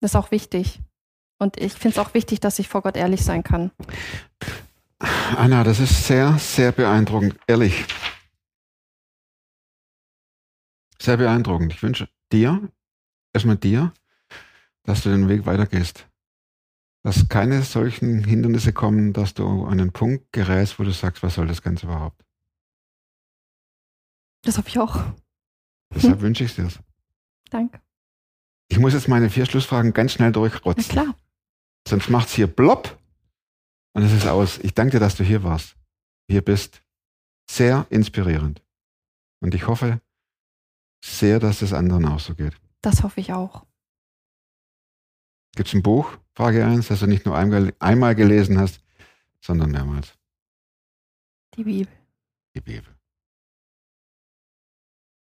Das 0.00 0.12
ist 0.12 0.16
auch 0.16 0.30
wichtig. 0.30 0.80
Und 1.38 1.58
ich 1.58 1.72
finde 1.72 1.98
es 1.98 1.98
auch 1.98 2.14
wichtig, 2.14 2.40
dass 2.40 2.58
ich 2.58 2.68
vor 2.68 2.82
Gott 2.82 2.96
ehrlich 2.96 3.24
sein 3.24 3.42
kann. 3.42 3.70
Anna, 5.36 5.64
das 5.64 5.80
ist 5.80 6.06
sehr, 6.06 6.38
sehr 6.38 6.72
beeindruckend, 6.72 7.38
ehrlich. 7.46 7.86
Sehr 11.00 11.16
beeindruckend. 11.16 11.72
Ich 11.72 11.82
wünsche 11.82 12.08
dir, 12.30 12.68
erstmal 13.32 13.56
dir, 13.56 13.92
dass 14.82 15.02
du 15.02 15.08
den 15.08 15.28
Weg 15.28 15.46
weitergehst. 15.46 16.06
Dass 17.02 17.30
keine 17.30 17.62
solchen 17.62 18.24
Hindernisse 18.24 18.74
kommen, 18.74 19.14
dass 19.14 19.32
du 19.32 19.64
an 19.64 19.80
einen 19.80 19.92
Punkt 19.92 20.32
gerätst, 20.32 20.78
wo 20.78 20.82
du 20.82 20.92
sagst, 20.92 21.22
was 21.22 21.36
soll 21.36 21.46
das 21.46 21.62
Ganze 21.62 21.86
überhaupt? 21.86 22.22
Das 24.42 24.58
hoffe 24.58 24.68
ich 24.68 24.78
auch. 24.78 25.02
Deshalb 25.94 26.20
wünsche 26.20 26.44
ich 26.44 26.54
dir 26.54 26.64
das. 26.64 26.80
Danke. 27.50 27.80
Ich 28.68 28.78
muss 28.78 28.92
jetzt 28.94 29.08
meine 29.08 29.28
vier 29.30 29.46
Schlussfragen 29.46 29.92
ganz 29.92 30.12
schnell 30.12 30.28
Na 30.28 30.34
durchrotzen. 30.34 30.84
klar. 30.90 31.14
Sonst 31.86 32.08
macht's 32.08 32.34
hier 32.34 32.46
plopp 32.46 32.98
und 33.94 34.02
es 34.02 34.12
ist 34.12 34.26
aus. 34.26 34.58
Ich 34.58 34.74
danke 34.74 34.92
dir, 34.92 35.00
dass 35.00 35.16
du 35.16 35.24
hier 35.24 35.42
warst. 35.42 35.76
Hier 36.28 36.42
bist. 36.42 36.82
Sehr 37.50 37.86
inspirierend. 37.90 38.62
Und 39.42 39.54
ich 39.54 39.66
hoffe 39.66 40.00
sehr, 41.04 41.40
dass 41.40 41.62
es 41.62 41.72
anderen 41.72 42.06
auch 42.06 42.20
so 42.20 42.34
geht. 42.34 42.54
Das 42.82 43.02
hoffe 43.02 43.20
ich 43.20 43.32
auch. 43.32 43.66
Gibt 45.56 45.68
es 45.68 45.74
ein 45.74 45.82
Buch, 45.82 46.16
Frage 46.34 46.64
1, 46.64 46.86
das 46.88 47.00
du 47.00 47.06
nicht 47.06 47.26
nur 47.26 47.36
einmal, 47.36 47.74
einmal 47.80 48.14
gelesen 48.14 48.58
hast, 48.58 48.80
sondern 49.40 49.72
mehrmals? 49.72 50.14
Die 51.56 51.64
Bibel. 51.64 51.92
Die 52.54 52.60
Bibel. 52.60 52.94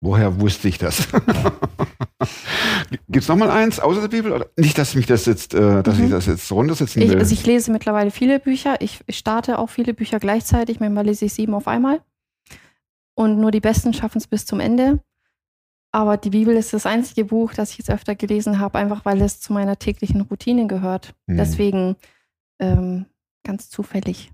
Woher 0.00 0.40
wusste 0.40 0.68
ich 0.68 0.78
das? 0.78 1.06
Gibt 3.08 3.22
es 3.24 3.28
noch 3.28 3.36
mal 3.36 3.50
eins 3.50 3.78
außer 3.78 4.00
der 4.02 4.08
Bibel? 4.08 4.32
Oder? 4.32 4.46
Nicht, 4.56 4.78
dass 4.78 4.94
mich 4.94 5.06
das 5.06 5.26
jetzt, 5.26 5.52
äh, 5.54 5.82
dass 5.82 5.98
Mhm. 5.98 6.04
ich 6.04 6.10
das 6.10 6.26
jetzt 6.26 6.50
runtersetzen 6.50 7.02
Ich, 7.02 7.10
will. 7.10 7.18
also 7.18 7.32
ich 7.32 7.44
lese 7.44 7.70
mittlerweile 7.70 8.10
viele 8.10 8.40
Bücher. 8.40 8.80
Ich, 8.80 9.00
ich 9.06 9.18
starte 9.18 9.58
auch 9.58 9.68
viele 9.68 9.92
Bücher 9.92 10.18
gleichzeitig. 10.18 10.80
Manchmal 10.80 11.04
lese 11.06 11.26
ich 11.26 11.34
sieben 11.34 11.54
auf 11.54 11.68
einmal. 11.68 12.00
Und 13.14 13.38
nur 13.38 13.50
die 13.50 13.60
Besten 13.60 13.92
schaffen 13.92 14.18
es 14.18 14.26
bis 14.26 14.46
zum 14.46 14.60
Ende. 14.60 15.00
Aber 15.92 16.16
die 16.16 16.30
Bibel 16.30 16.54
ist 16.56 16.72
das 16.72 16.84
einzige 16.86 17.24
Buch, 17.26 17.52
das 17.54 17.72
ich 17.72 17.78
jetzt 17.78 17.90
öfter 17.90 18.14
gelesen 18.14 18.58
habe, 18.60 18.78
einfach 18.78 19.04
weil 19.04 19.20
es 19.22 19.40
zu 19.40 19.52
meiner 19.52 19.78
täglichen 19.78 20.22
Routine 20.22 20.66
gehört. 20.66 21.14
Mhm. 21.26 21.36
Deswegen 21.36 21.96
ähm, 22.58 23.06
ganz 23.44 23.68
zufällig 23.70 24.32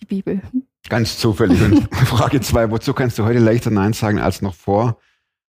die 0.00 0.06
Bibel. 0.06 0.40
Ganz 0.88 1.18
zufällig. 1.18 1.60
Und 1.62 1.94
Frage 2.06 2.40
2, 2.40 2.70
wozu 2.70 2.94
kannst 2.94 3.18
du 3.18 3.24
heute 3.24 3.38
leichter 3.38 3.70
Nein 3.70 3.92
sagen 3.92 4.18
als 4.18 4.40
noch 4.42 4.54
vor? 4.54 4.98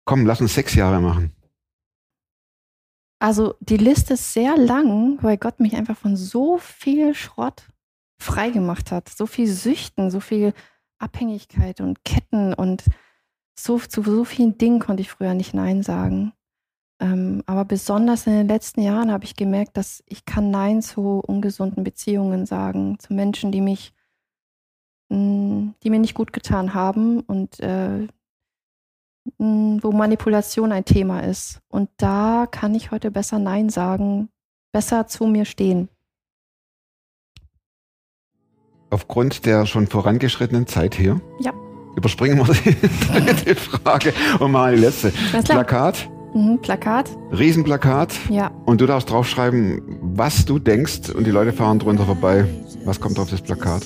Komm, 0.05 0.25
lass 0.25 0.41
uns 0.41 0.53
sechs 0.55 0.73
Jahre 0.75 0.99
machen. 1.01 1.31
Also 3.19 3.55
die 3.59 3.77
Liste 3.77 4.13
ist 4.13 4.33
sehr 4.33 4.57
lang, 4.57 5.21
weil 5.21 5.37
Gott 5.37 5.59
mich 5.59 5.75
einfach 5.75 5.97
von 5.97 6.15
so 6.15 6.57
viel 6.57 7.13
Schrott 7.13 7.67
frei 8.17 8.49
gemacht 8.49 8.91
hat. 8.91 9.09
So 9.09 9.25
viel 9.25 9.47
Süchten, 9.47 10.09
so 10.09 10.21
viel 10.21 10.53
Abhängigkeit 10.99 11.81
und 11.81 12.03
Ketten 12.05 12.53
und 12.53 12.83
so, 13.57 13.77
zu 13.79 14.03
so 14.03 14.23
vielen 14.23 14.57
Dingen 14.57 14.79
konnte 14.79 15.01
ich 15.01 15.09
früher 15.09 15.33
nicht 15.33 15.53
Nein 15.53 15.83
sagen. 15.83 16.33
Ähm, 17.01 17.43
aber 17.45 17.65
besonders 17.65 18.27
in 18.27 18.33
den 18.33 18.47
letzten 18.47 18.81
Jahren 18.81 19.11
habe 19.11 19.25
ich 19.25 19.35
gemerkt, 19.35 19.77
dass 19.77 20.03
ich 20.05 20.25
kann 20.25 20.51
Nein 20.51 20.81
zu 20.81 21.19
ungesunden 21.25 21.83
Beziehungen 21.83 22.45
sagen, 22.45 22.99
zu 22.99 23.13
Menschen, 23.13 23.51
die 23.51 23.61
mich, 23.61 23.93
mh, 25.09 25.17
mm, 25.17 25.75
die 25.83 25.89
mir 25.89 25.99
nicht 25.99 26.13
gut 26.13 26.33
getan 26.33 26.73
haben 26.73 27.21
und 27.21 27.59
äh, 27.59 28.07
wo 29.37 29.91
Manipulation 29.91 30.71
ein 30.71 30.85
Thema 30.85 31.21
ist. 31.21 31.59
Und 31.69 31.89
da 31.97 32.47
kann 32.49 32.73
ich 32.75 32.91
heute 32.91 33.11
besser 33.11 33.39
Nein 33.39 33.69
sagen, 33.69 34.29
besser 34.71 35.07
zu 35.07 35.25
mir 35.27 35.45
stehen. 35.45 35.89
Aufgrund 38.91 39.45
der 39.45 39.65
schon 39.65 39.87
vorangeschrittenen 39.87 40.65
Zeit 40.67 40.95
hier 40.95 41.21
Ja. 41.39 41.53
überspringen 41.95 42.37
wir 42.39 42.53
die 42.53 42.75
dritte 43.35 43.55
Frage 43.55 44.13
und 44.39 44.51
machen 44.51 44.75
die 44.75 44.81
letzte. 44.81 45.11
Plakat, 45.43 46.09
Mhm, 46.33 46.59
Plakat? 46.61 47.09
Riesenplakat 47.31 48.13
Ja. 48.29 48.51
und 48.65 48.81
du 48.81 48.85
darfst 48.85 49.09
draufschreiben, 49.09 49.81
was 50.15 50.45
du 50.45 50.59
denkst 50.59 51.09
und 51.09 51.25
die 51.25 51.31
Leute 51.31 51.53
fahren 51.53 51.79
drunter 51.79 52.05
vorbei. 52.05 52.45
Was 52.85 52.99
kommt 52.99 53.17
auf 53.19 53.29
das 53.31 53.41
Plakat? 53.41 53.81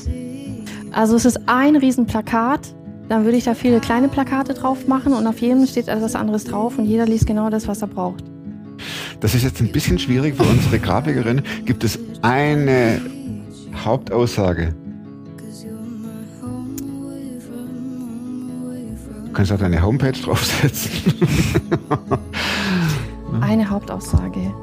Also 0.91 1.15
es 1.15 1.23
ist 1.25 1.39
ein 1.47 1.75
Riesenplakat. 1.77 2.75
Dann 3.09 3.25
würde 3.25 3.37
ich 3.37 3.43
da 3.43 3.53
viele 3.53 3.79
kleine 3.79 4.07
Plakate 4.07 4.53
drauf 4.53 4.87
machen 4.87 5.13
und 5.13 5.27
auf 5.27 5.39
jedem 5.39 5.65
steht 5.67 5.87
etwas 5.87 6.15
anderes 6.15 6.45
drauf 6.45 6.77
und 6.77 6.85
jeder 6.85 7.05
liest 7.05 7.27
genau 7.27 7.49
das, 7.49 7.67
was 7.67 7.81
er 7.81 7.87
braucht. 7.87 8.23
Das 9.19 9.35
ist 9.35 9.43
jetzt 9.43 9.61
ein 9.61 9.71
bisschen 9.71 9.99
schwierig 9.99 10.35
für 10.35 10.43
unsere 10.43 10.79
Grafikerin. 10.79 11.41
Gibt 11.65 11.83
es 11.83 11.99
eine 12.21 13.01
Hauptaussage? 13.83 14.73
Du 19.25 19.31
kannst 19.33 19.51
auch 19.51 19.57
deine 19.57 19.81
Homepage 19.81 20.11
draufsetzen. 20.11 20.91
Eine 23.41 23.69
Hauptaussage. 23.69 24.53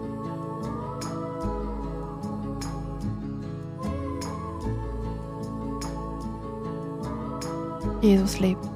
Jesus 8.03 8.41
lebt. 8.41 8.71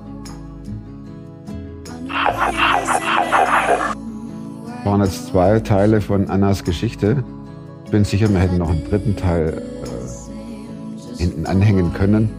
waren 4.95 5.03
jetzt 5.03 5.27
zwei 5.27 5.59
Teile 5.59 6.01
von 6.01 6.31
Annas 6.31 6.63
Geschichte. 6.63 7.25
Ich 7.85 7.91
bin 7.91 8.05
sicher, 8.05 8.29
wir 8.31 8.39
hätten 8.39 8.59
noch 8.59 8.71
einen 8.71 8.85
dritten 8.89 9.17
Teil 9.17 9.61
äh, 9.83 11.19
hinten 11.19 11.47
anhängen 11.47 11.93
können. 11.93 12.31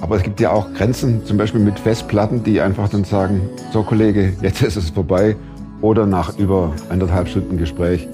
Aber 0.00 0.16
es 0.16 0.24
gibt 0.24 0.40
ja 0.40 0.50
auch 0.50 0.72
Grenzen, 0.74 1.24
zum 1.24 1.36
Beispiel 1.36 1.60
mit 1.60 1.78
Festplatten, 1.78 2.42
die 2.42 2.60
einfach 2.60 2.88
dann 2.88 3.04
sagen, 3.04 3.42
so 3.72 3.84
Kollege, 3.84 4.32
jetzt 4.42 4.60
ist 4.60 4.74
es 4.74 4.90
vorbei. 4.90 5.36
Oder 5.82 6.04
nach 6.04 6.36
über 6.36 6.74
anderthalb 6.88 7.28
Stunden 7.28 7.58
Gespräch 7.58 8.08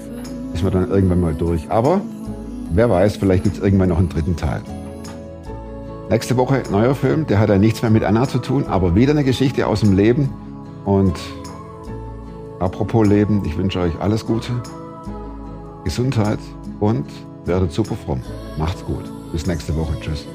ist 0.53 0.63
man 0.63 0.73
dann 0.73 0.91
irgendwann 0.91 1.21
mal 1.21 1.33
durch. 1.33 1.71
Aber 1.71 2.01
wer 2.71 2.87
weiß, 2.87 3.17
vielleicht 3.17 3.45
gibt 3.45 3.57
es 3.57 3.63
irgendwann 3.63 3.89
noch 3.89 3.97
einen 3.97 4.09
dritten 4.09 4.35
Teil. 4.35 4.61
Nächste 6.13 6.37
Woche 6.37 6.61
neuer 6.69 6.93
Film, 6.93 7.25
der 7.25 7.39
hat 7.39 7.49
ja 7.49 7.57
nichts 7.57 7.81
mehr 7.81 7.89
mit 7.89 8.03
Anna 8.03 8.29
zu 8.29 8.37
tun, 8.37 8.67
aber 8.67 8.93
wieder 8.93 9.13
eine 9.13 9.23
Geschichte 9.23 9.65
aus 9.65 9.79
dem 9.79 9.97
Leben. 9.97 10.29
Und 10.85 11.19
Apropos 12.59 13.07
Leben, 13.07 13.41
ich 13.45 13.57
wünsche 13.57 13.79
euch 13.79 13.99
alles 13.99 14.23
Gute, 14.23 14.51
Gesundheit 15.83 16.37
und 16.79 17.07
werdet 17.45 17.71
super 17.71 17.95
fromm. 17.95 18.21
Macht's 18.59 18.85
gut. 18.85 19.05
Bis 19.31 19.47
nächste 19.47 19.75
Woche. 19.75 19.99
Tschüss. 20.01 20.27